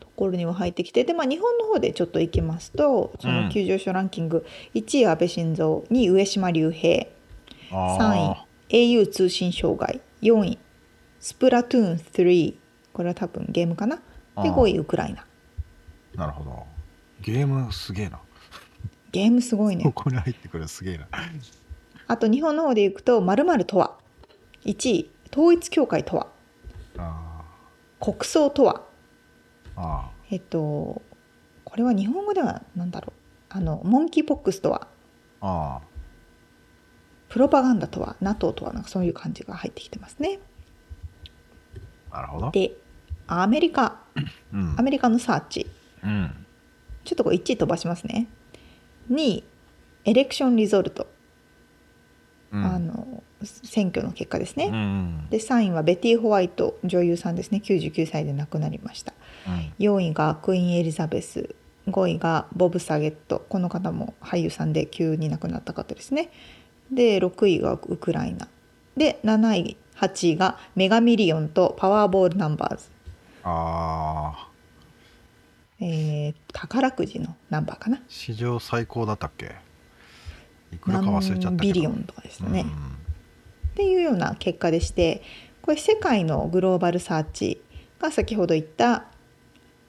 [0.00, 7.12] ところには入ってきて、で、まあ、日本の方でちょっと行きますと、そうんの急上昇ランキング、1位安倍晋三、2位上島竜兵、
[7.70, 7.98] あ
[8.70, 10.58] 3位 au 通信障害、4位
[11.24, 12.54] スプラトゥーン3、
[12.92, 13.96] これは多分ゲームかな？
[13.96, 14.02] で、
[14.36, 15.24] あー5位ウクライナ。
[16.14, 16.66] ーなるほど。
[17.22, 18.20] ゲームすげえな。
[19.10, 19.92] ゲームすごいねこ。
[19.92, 21.08] こに入ってくるすげえな。
[22.08, 23.96] あと日本の方で行くと、〇〇とは、
[24.66, 26.26] 1位統一教会とは、
[26.98, 27.42] あ
[28.00, 28.84] 国葬とは、
[30.30, 31.00] えっと、
[31.64, 33.20] これは日本語では何だろう。
[33.48, 35.80] あの、モンキーポックスとは、
[37.30, 40.38] プロパガンダとは NATO とはなんかそういう感じが入ってきてますね。
[42.14, 42.20] あ。
[42.20, 42.50] なるほど。
[42.50, 42.72] で
[43.26, 44.00] アメリカ
[44.52, 44.82] うんア。
[44.82, 45.66] メリカのサーチ
[46.02, 46.46] うん。
[47.04, 48.26] ちょっとこれ1位飛ばしますね。
[49.10, 49.44] 2位
[50.04, 51.06] エレクションリゾルト、
[52.52, 54.66] うんあの選挙の結果ですね。
[54.66, 55.26] うん。
[55.30, 59.12] で3位はベティ・ホワイト女優さんですね99歳で亡くなりました。
[59.46, 61.54] うん4位がクイーン・エリザベス
[61.88, 66.30] 5位がボブ・サゲットこの方も俳優さんで急に亡くなった方ですね
[66.90, 68.48] で6位がウクライナ
[68.96, 72.90] で7位8位がメガミリオンとパワーボールナンバーズ、
[73.44, 74.48] ああ。
[75.80, 78.00] えー宝くじのナンバーかな。
[78.08, 79.54] 史上最高だったっけ？
[80.72, 81.50] いくらか忘れちゃったけど。
[81.50, 82.68] 何ビリオンとかですね、うん。
[82.68, 82.70] っ
[83.74, 85.22] ていうような結果でして
[85.62, 87.60] これ世界のグローバルサーチ
[87.98, 89.06] が先ほど言った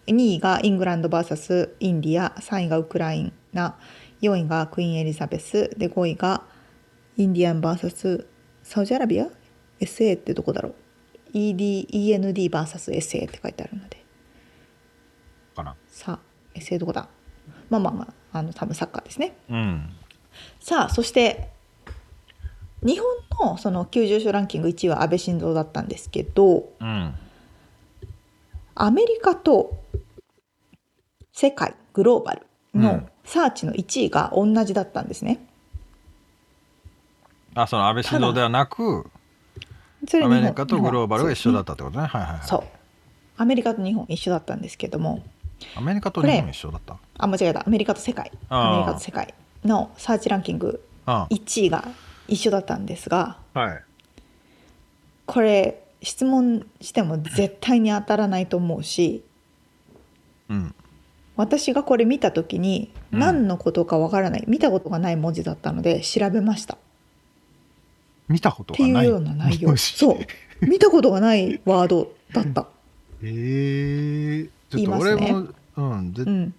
[0.07, 3.75] 2位がイングランド VS インディア3位がウクライナ
[4.21, 6.43] 4位がクイーンエリザベスで5位が
[7.17, 8.25] インディアン VS
[8.63, 9.27] サウジアラビア
[9.79, 10.75] SA ってどこだろう
[11.33, 14.03] ？ED ENDVSSA って書いてあるので
[15.55, 15.75] かな。
[15.87, 17.07] さあ SA どこだ？
[17.69, 19.89] まあまあまああの多分サッカーですねうん。
[20.59, 21.49] さあそして
[22.83, 27.15] 日本のその急上昇ランキング1位は安倍晋三だったんですけどうん。
[28.75, 29.83] アメリカと
[31.31, 35.43] 世界グローバルのうんサーチの1位が同じだったんですね。
[37.55, 39.09] あ、その安倍晋三ではなく、
[40.23, 42.05] アメリカとグローバルが一緒だっったってことね。
[42.05, 42.47] はいはいはい。
[42.47, 42.63] そう
[43.37, 45.23] アメリカと日本一緒だったんですけども
[45.75, 46.97] アメリカと日本一緒だった。
[47.17, 49.33] あ間違えたアメリカと世界アメリカと世界
[49.63, 51.85] のサーチランキングあ1位が
[52.27, 53.83] 一緒だったんですがはい。
[55.25, 59.23] これ質問しても絶対に当たらないと思うし
[60.49, 60.75] うん。
[61.35, 66.77] 私がこれ見た時にうん何のことかわからない、見たことがない文字だったので調べましたっ
[68.27, 69.05] 見たことがない。
[69.05, 72.67] ていうような内容そう見たことがないワードだった、
[73.21, 76.53] えー、ちょっと俺も、うん、ぜうん、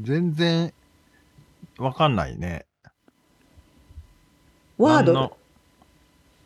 [0.00, 0.72] 全然
[1.78, 2.66] わかんないね。
[4.78, 5.36] ワード？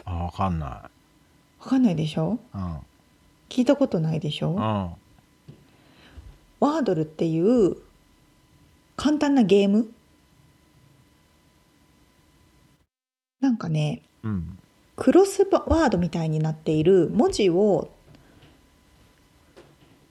[0.05, 0.90] あ、わかんなわ
[1.61, 2.38] かんないでしょ？
[2.55, 2.59] い。
[2.59, 2.76] うん。
[3.49, 4.57] 聞いたことないでしょ、うん。
[4.59, 7.76] ワードルっていう
[8.97, 9.90] 簡単なゲーム？
[13.40, 14.16] なんかねうん。
[14.97, 17.91] クロスワードみたいになっている文字を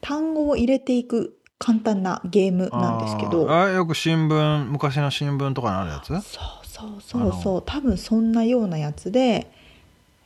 [0.01, 3.51] 単語を入れていく簡単なゲームなんですけど。
[3.51, 6.07] あよく新聞昔の新聞とかにあるやつ？
[6.07, 6.22] そう
[6.66, 7.63] そうそうそう。
[7.66, 9.51] 多分そんなようなやつで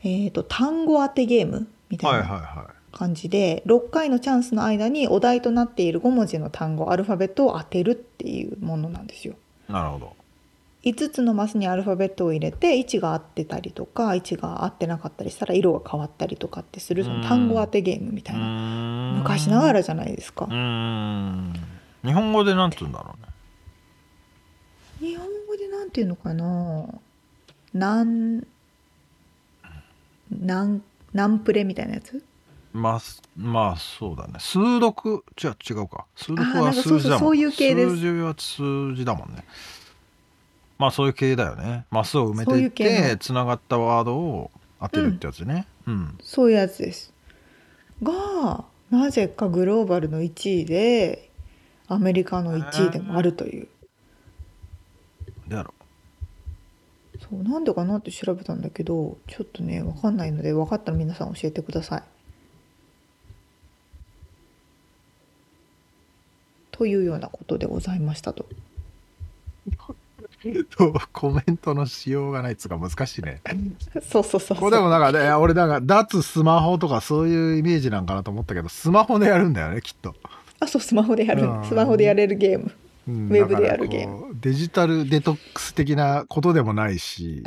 [0.04, 9.36] えっ、ー、と単語当てゲームみたいな感じで、6回のチャンスの間にお題となっている5文字の単語アルファベットを当てるっていうものなんですよ。
[9.68, 10.16] なるほど
[10.86, 19.16] 5つのマスにアルファベットを入れて位置が合ってたりとか位置が合ってなかったりしたら色が変わったりとかってするその単語当てゲームみたいな。
[19.18, 20.46] 昔ながらじゃないですか。
[20.46, 20.52] 日
[22.14, 23.16] 本語で何て言うんだろ
[25.02, 25.10] うね。
[25.10, 26.86] 日本語で何て言うのかな。
[27.74, 28.48] なん
[30.32, 30.82] なん
[31.14, 32.24] なんプレみたいなやつ？
[32.72, 33.00] まあ、
[33.36, 34.36] まあそうだね。
[34.40, 35.26] 数読？
[35.36, 36.06] じゃ違うか。
[36.16, 37.98] 数読は数字だもんそういう系です。
[37.98, 39.44] 数字は数字だもんね
[40.80, 41.86] まあそういう系だよね。
[41.92, 44.50] マスを埋めていってつながったワードを
[44.80, 47.14] 当てるってやつね、うん、うん、そういうやつです。
[48.02, 51.30] がなぜかグローバルの1位で
[51.88, 53.68] アメリカの1位でもあるという、
[55.50, 55.74] であろ
[57.20, 62.04] そうなんでかなって調べたんだけどちょっとね分かんないので分かったら皆さん教えてください。
[66.72, 68.46] というようなことでございましたと。
[71.12, 73.42] コメントのしようがないっつうか難しいね。
[74.02, 80.16] そうそうそうこれでもなんかね、俺なんか脱スマホとかそういうイメージなんかなと思ったけど、スマホでやるんだよね、きっと。
[80.60, 81.44] あ、そう、スマホでやる。
[81.68, 82.72] スマホでやれるゲーム。
[83.08, 84.36] うん、ウェブでやるゲーム。
[84.40, 87.44] デジタルデトックス的なことでもないし、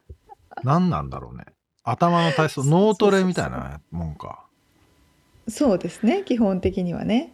[0.62, 1.44] 何なんだろうね。
[1.84, 4.44] 頭の体操、脳トレみたいなもんか。
[5.48, 7.32] そうですね、基本的にはね。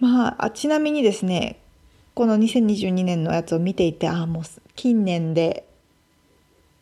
[0.00, 1.60] まあ、ちなみにですね、
[2.14, 4.42] この2022年のやつを見ていてああもう
[4.76, 5.66] 近年で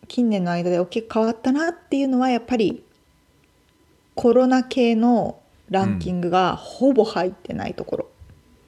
[0.08, 2.82] 近年の間で大きく変わったなっていうのはやっぱり
[4.14, 5.38] コロナ系の
[5.70, 8.08] ランキングがほぼ入ってないところ、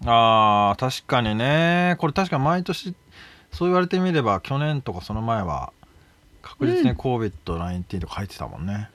[0.02, 1.96] うん、あ確かにね。
[1.98, 2.94] これ確か毎年
[3.52, 5.72] そう言われてみれば去年とかその前は
[6.42, 8.90] 確実に COVID-19 とか入ってたもんね、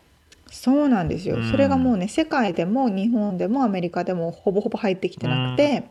[0.47, 5.89] うん、そうなんですよ、うん、それがもうね世界でも日本でもアメリカでもほぼほぼ入ってきてなくて、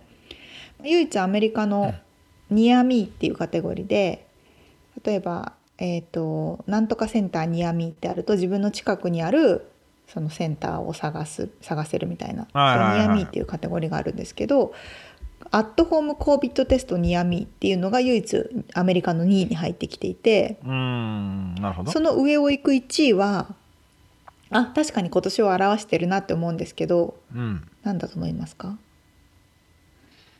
[0.84, 1.94] 唯一アメリカの
[2.50, 4.26] ニアミーっていうカテゴリーで
[5.04, 9.70] 例えば、えーと、なんとかセンターニアミーってあると自分の近くにある
[10.06, 14.74] そのセンターを探す探せるみたいな、はいはいはい、ニアミーっていうカテゴリーがあるんですけど
[15.50, 23.54] アットホームコービットテストニアミーっていうのが唯一アメリカの2位に入ってきていてその上を行く1位は
[24.50, 28.78] あ確かに今年を表してるなって思うんですけど、うん、何だと思いますか？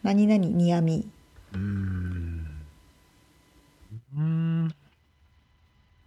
[0.05, 1.09] 何々にやみ。
[1.55, 2.47] うん。
[4.17, 4.69] うん。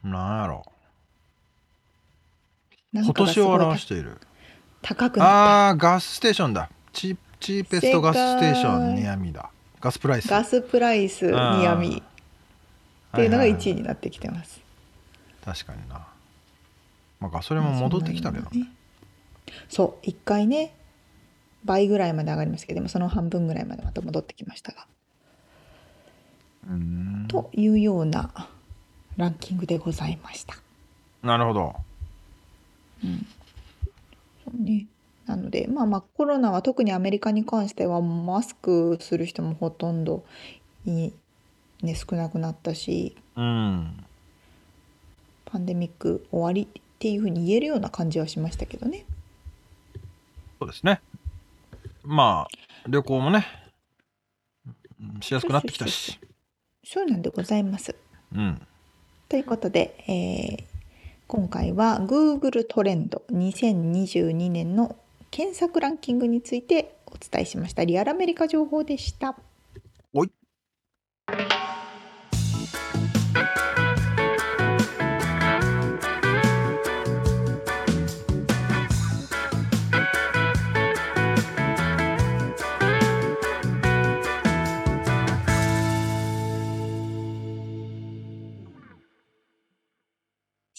[0.04, 0.66] なんやろ。
[2.94, 4.18] 今年を表している。
[4.82, 6.70] 高くなああガスステーションだ。
[6.94, 9.50] チーチーペストガスステーションにやみだ。
[9.82, 10.28] ガスプライス。
[10.30, 12.02] ガスプライスにやみ。
[12.02, 14.62] っていうのが1位になってきてます、
[15.44, 16.06] 確かにな。
[17.20, 18.68] まあガソリンも戻ってきたけどね。
[19.70, 20.74] そう一回ね
[21.68, 24.88] 倍ぐらいまで上がりましたけどでもその半分ぐらいまでまた戻ってきましたが。
[27.28, 28.50] というような
[29.16, 30.56] ランキングでございました。
[31.22, 31.76] なるほど。
[33.04, 33.26] うん。
[34.44, 34.88] そうね。
[35.26, 40.24] なのでまあまあコロナは特にアメリカに関してはマスクする人もほとんど
[40.86, 41.12] い、
[41.84, 44.06] ね、少なくなったし、うん、
[45.46, 49.06] パンデミック終わりっていうふうに言えるような感じはしましたけどね。
[50.60, 51.02] そうですね。
[52.08, 53.46] まあ、旅行もね、
[55.20, 56.18] しやすくなってきたし。
[56.82, 57.96] そうなんでございます。
[58.34, 58.66] うん。
[59.28, 60.66] ということで、えー、
[61.28, 64.96] 今回は Google トレンド2022年の
[65.32, 67.84] 検索ランキングについてお伝えしました。
[67.84, 69.38] リアルアメリカ情報でした。
[70.14, 70.32] おい。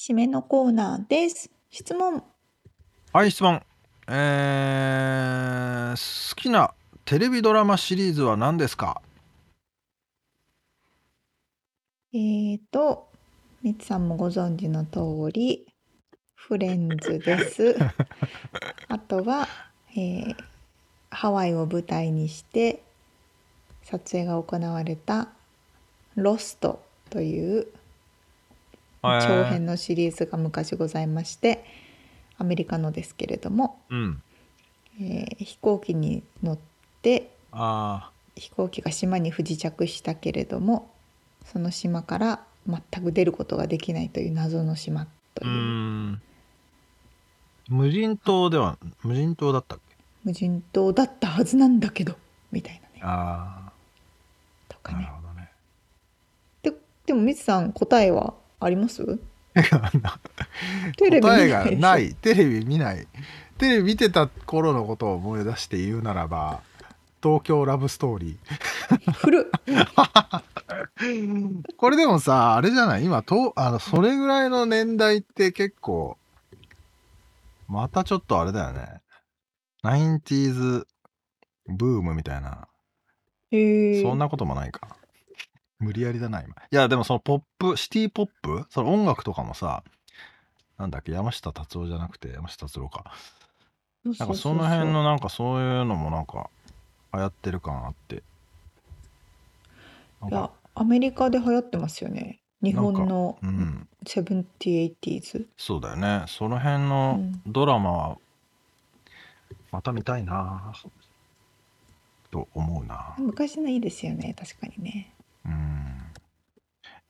[0.08, 1.50] 締めのコーナーです。
[1.68, 2.24] 質問。
[3.12, 3.62] はい、質問。
[4.08, 6.72] えー、好きな
[7.04, 9.02] テレビドラマシリーズは何ですか？
[12.14, 13.06] えーと、
[13.62, 15.66] みつさんもご存知の通り、
[16.34, 17.76] フレンズです。
[18.88, 19.46] あとは、
[19.90, 20.36] えー、
[21.10, 22.82] ハワイを舞台にして
[23.82, 25.28] 撮影が行われた
[26.16, 27.66] 「ロスト」という
[29.02, 31.64] 長編のシリーズが昔ございまして
[32.38, 34.22] アメリカのですけれども、うん、
[35.00, 36.58] えー、飛行機に乗っ
[36.98, 40.90] ってあ飛行機が島に不時着したけれども
[41.44, 45.48] その島から全く出ることができないという謎の島とう。
[45.48, 46.22] いう、ん。
[47.68, 49.96] 無人島では無人島だったっけ？
[50.24, 52.16] 無人島だったはずなんだけど
[52.50, 53.00] みたいなね。
[53.02, 53.70] あ
[54.68, 54.98] とかね。
[54.98, 55.50] あなるほどね。
[56.62, 56.72] で
[57.06, 58.34] でもみつさん答えは？
[58.60, 59.04] あります？
[59.54, 59.62] テ
[60.96, 62.14] テレビ見答えがない。
[62.14, 63.06] テレビ見ない。
[63.58, 66.60] テレビ見てた頃のことを思い出して言うならば
[67.22, 69.38] 東京ラブストーリー。
[71.76, 73.04] これでもさあれじゃない？
[73.04, 76.16] 今とあのそれぐらいの年代って結構
[77.66, 79.00] またちょっとあれだよね。
[79.84, 80.84] 90s
[81.68, 82.68] ブームみたいな。
[83.50, 83.56] そ
[84.14, 84.97] んなこともないか。
[85.78, 86.54] 無理やりだな、今。
[86.54, 88.66] いや、でもそのポップ、シティポップ？
[88.70, 89.84] その音楽とかもさ、
[90.76, 93.12] なんだっけ、山下達郎じゃなくて、山下達郎か。
[94.04, 96.50] なんかその辺のなんかそういうのもなんか
[97.12, 98.16] 流行ってる感あって。
[98.16, 98.18] い
[100.30, 106.24] やか、アメリカで流行ってますよね日本のうん、7080s そうだよね。
[106.26, 108.18] その辺のドラマは、
[109.70, 110.72] また見たいな
[112.30, 113.14] と思うな。
[113.18, 115.12] 昔のいいですよね確かにね
[115.48, 116.12] うん。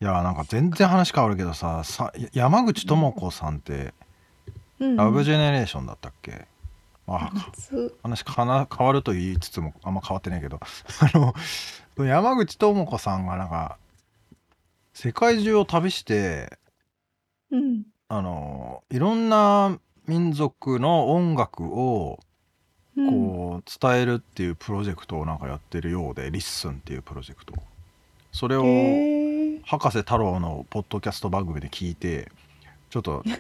[0.01, 3.95] いや、なんか全然話変わるけどさ、さ山口智子さんって、
[4.81, 6.47] うんラブジェネレーションだったっけ、
[7.09, 7.97] あ夏。
[8.03, 10.61] 話かな変わると言いつつもあんま変わってないけど。
[11.01, 11.35] あの
[12.07, 13.77] 山口智子さんがなんか
[14.95, 16.59] 世界中を旅して
[17.51, 17.83] うん。
[18.09, 22.21] あのいろんな民族の音楽を
[22.97, 23.11] うん。
[23.11, 27.55] こう伝えるっていうプロジェクトをなんかやってるようで「Listen」っていうプロジェクト
[28.33, 28.63] それを
[29.65, 32.31] 葉加瀬太郎のポッドキャスト番組で聞いて
[32.91, 33.23] ちょっと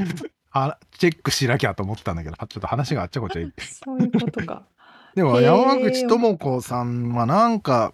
[0.52, 3.40] あチェックしなきゃと思ってたんだけどちょっと話があっちゃこっちゃ。
[3.42, 4.64] いそういうことか。
[5.14, 7.92] でも山口智子さんはなんか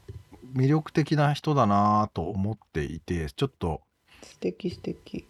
[0.55, 3.81] 魅力的な人だなと思っていてちょっと
[4.23, 5.27] 素敵素敵。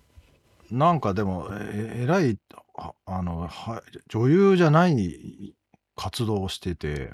[0.71, 2.39] なんかでもええらい
[2.77, 5.55] ああのは女優じゃない
[5.97, 7.13] 活動をしてて、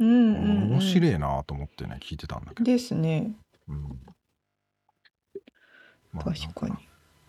[0.00, 3.32] うんうん、うん、面白いなと思ってね聞いてたんだけど、ですね。
[3.68, 3.98] うん。
[6.12, 6.74] まあ確かに。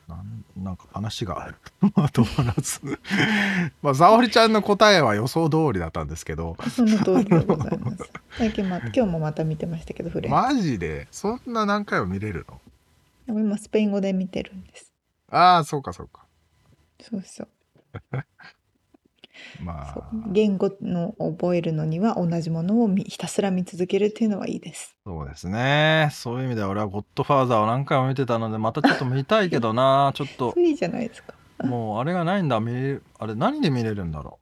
[0.07, 1.53] なんなんか話が
[1.95, 2.79] まとまらず。
[3.83, 6.57] まあ沙織ちゃんの答えは予想通りだったんですけど。
[6.69, 8.11] その通りでございます。
[8.37, 10.29] 最近ま 今日もまた見てましたけどフレ。
[10.29, 11.07] ンマジで？
[11.11, 12.59] そんな何回も見れるの？
[13.27, 14.91] でも今スペイン語で見てるんです。
[15.29, 16.25] ああそうかそうか。
[17.01, 17.47] そうそう
[19.61, 20.09] まあ。
[20.31, 24.95] 言語の覚えるのには同じものを見ひたすら見続けるっていうのはいいです。
[25.05, 26.09] そうですね。
[26.11, 30.53] そういう意味では俺はゴッドファーザーを何回も見てたのでまたちょっと見たいけどなちょっと。
[30.57, 31.33] いいじゃないですか。
[31.63, 32.59] もうあれがないんだ。
[32.59, 34.39] 見れるあれ何で見れるんだろ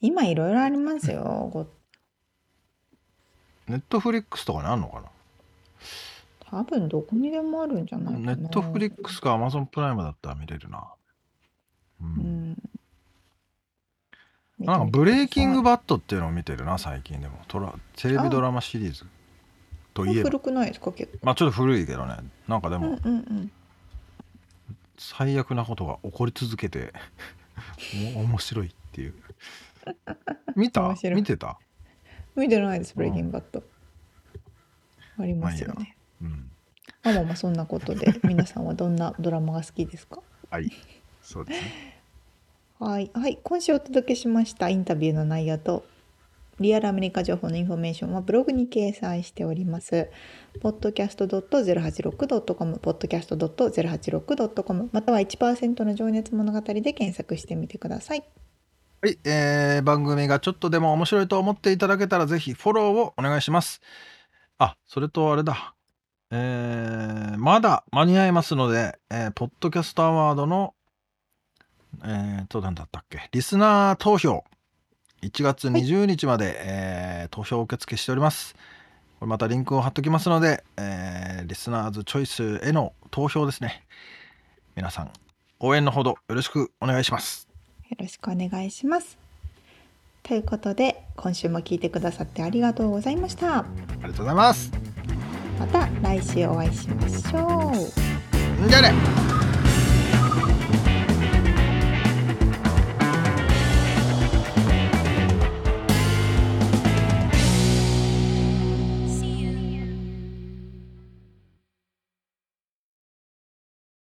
[0.00, 1.68] 今いろいろありますよ
[3.66, 5.02] ネットフリックスとかにあるのか
[6.50, 8.36] 多分どこにでもあるんじゃなないかな。
[8.36, 10.84] ネットフリックスかアマゾンプライムだったら見れるな。
[12.00, 12.56] うん、うん
[14.58, 17.38] なんかブレイキングバットっていうのを見てるな最近でも。
[17.48, 19.04] トラテレビドラマシリーズ。
[19.92, 20.30] といえば。
[20.30, 21.18] 古くないですか結構。
[21.26, 22.16] まあちょっと古いけどね。
[22.48, 23.52] なんかでもうんうんうん。
[24.98, 26.92] 最悪なことが起こり続けて
[28.14, 29.14] も 面白いっていう。
[30.56, 30.94] 見た？
[31.14, 31.58] 見てた？
[32.34, 33.62] 見てないですブレイキングバット
[35.18, 35.86] ありますよまあ
[36.22, 36.50] うん。
[37.02, 40.22] まあまあまあそんなことで皆さんはどんなドラマが好きですか？
[40.50, 40.70] はい。
[41.22, 41.95] そうですね
[42.78, 45.86] はい、はい、今週お届けしましたインタビューの内容と
[46.60, 50.10] リアルアメリカ情報のインフォメーションはブログに掲載しております。
[50.62, 58.24] podcast.086.com、podcast.086.com、または1%の情熱物語で検索してみてください。
[59.02, 63.80] はい、えー番組がちょっとでも面白いと思っていただけたらぜひフォローをお願いします。
[64.58, 65.74] あ、それとあれだ。
[66.30, 70.74] えーまだ間に合いますので、えーポッドキャストアワードの、
[72.04, 74.44] えーと、何だったっけ、リスナー投票、
[75.22, 78.54] 1月20日まで、えー投票受付しております。
[79.18, 83.84] これまたリンクを貼っときますので、えーリスナーズチョイスへの投票ですね。
[84.76, 85.10] 皆さん、
[85.60, 87.48] 応援のほどよろしくお願いします。
[87.90, 89.18] よろしくお願いします。
[90.22, 93.58] ということで、今週も聞いてくださってありがとうございました。
[93.60, 93.64] あ
[93.96, 94.72] りがとうございます。
[95.58, 97.72] また来週お会いしましょ
[98.64, 98.68] う。
[98.68, 99.35] じゃあね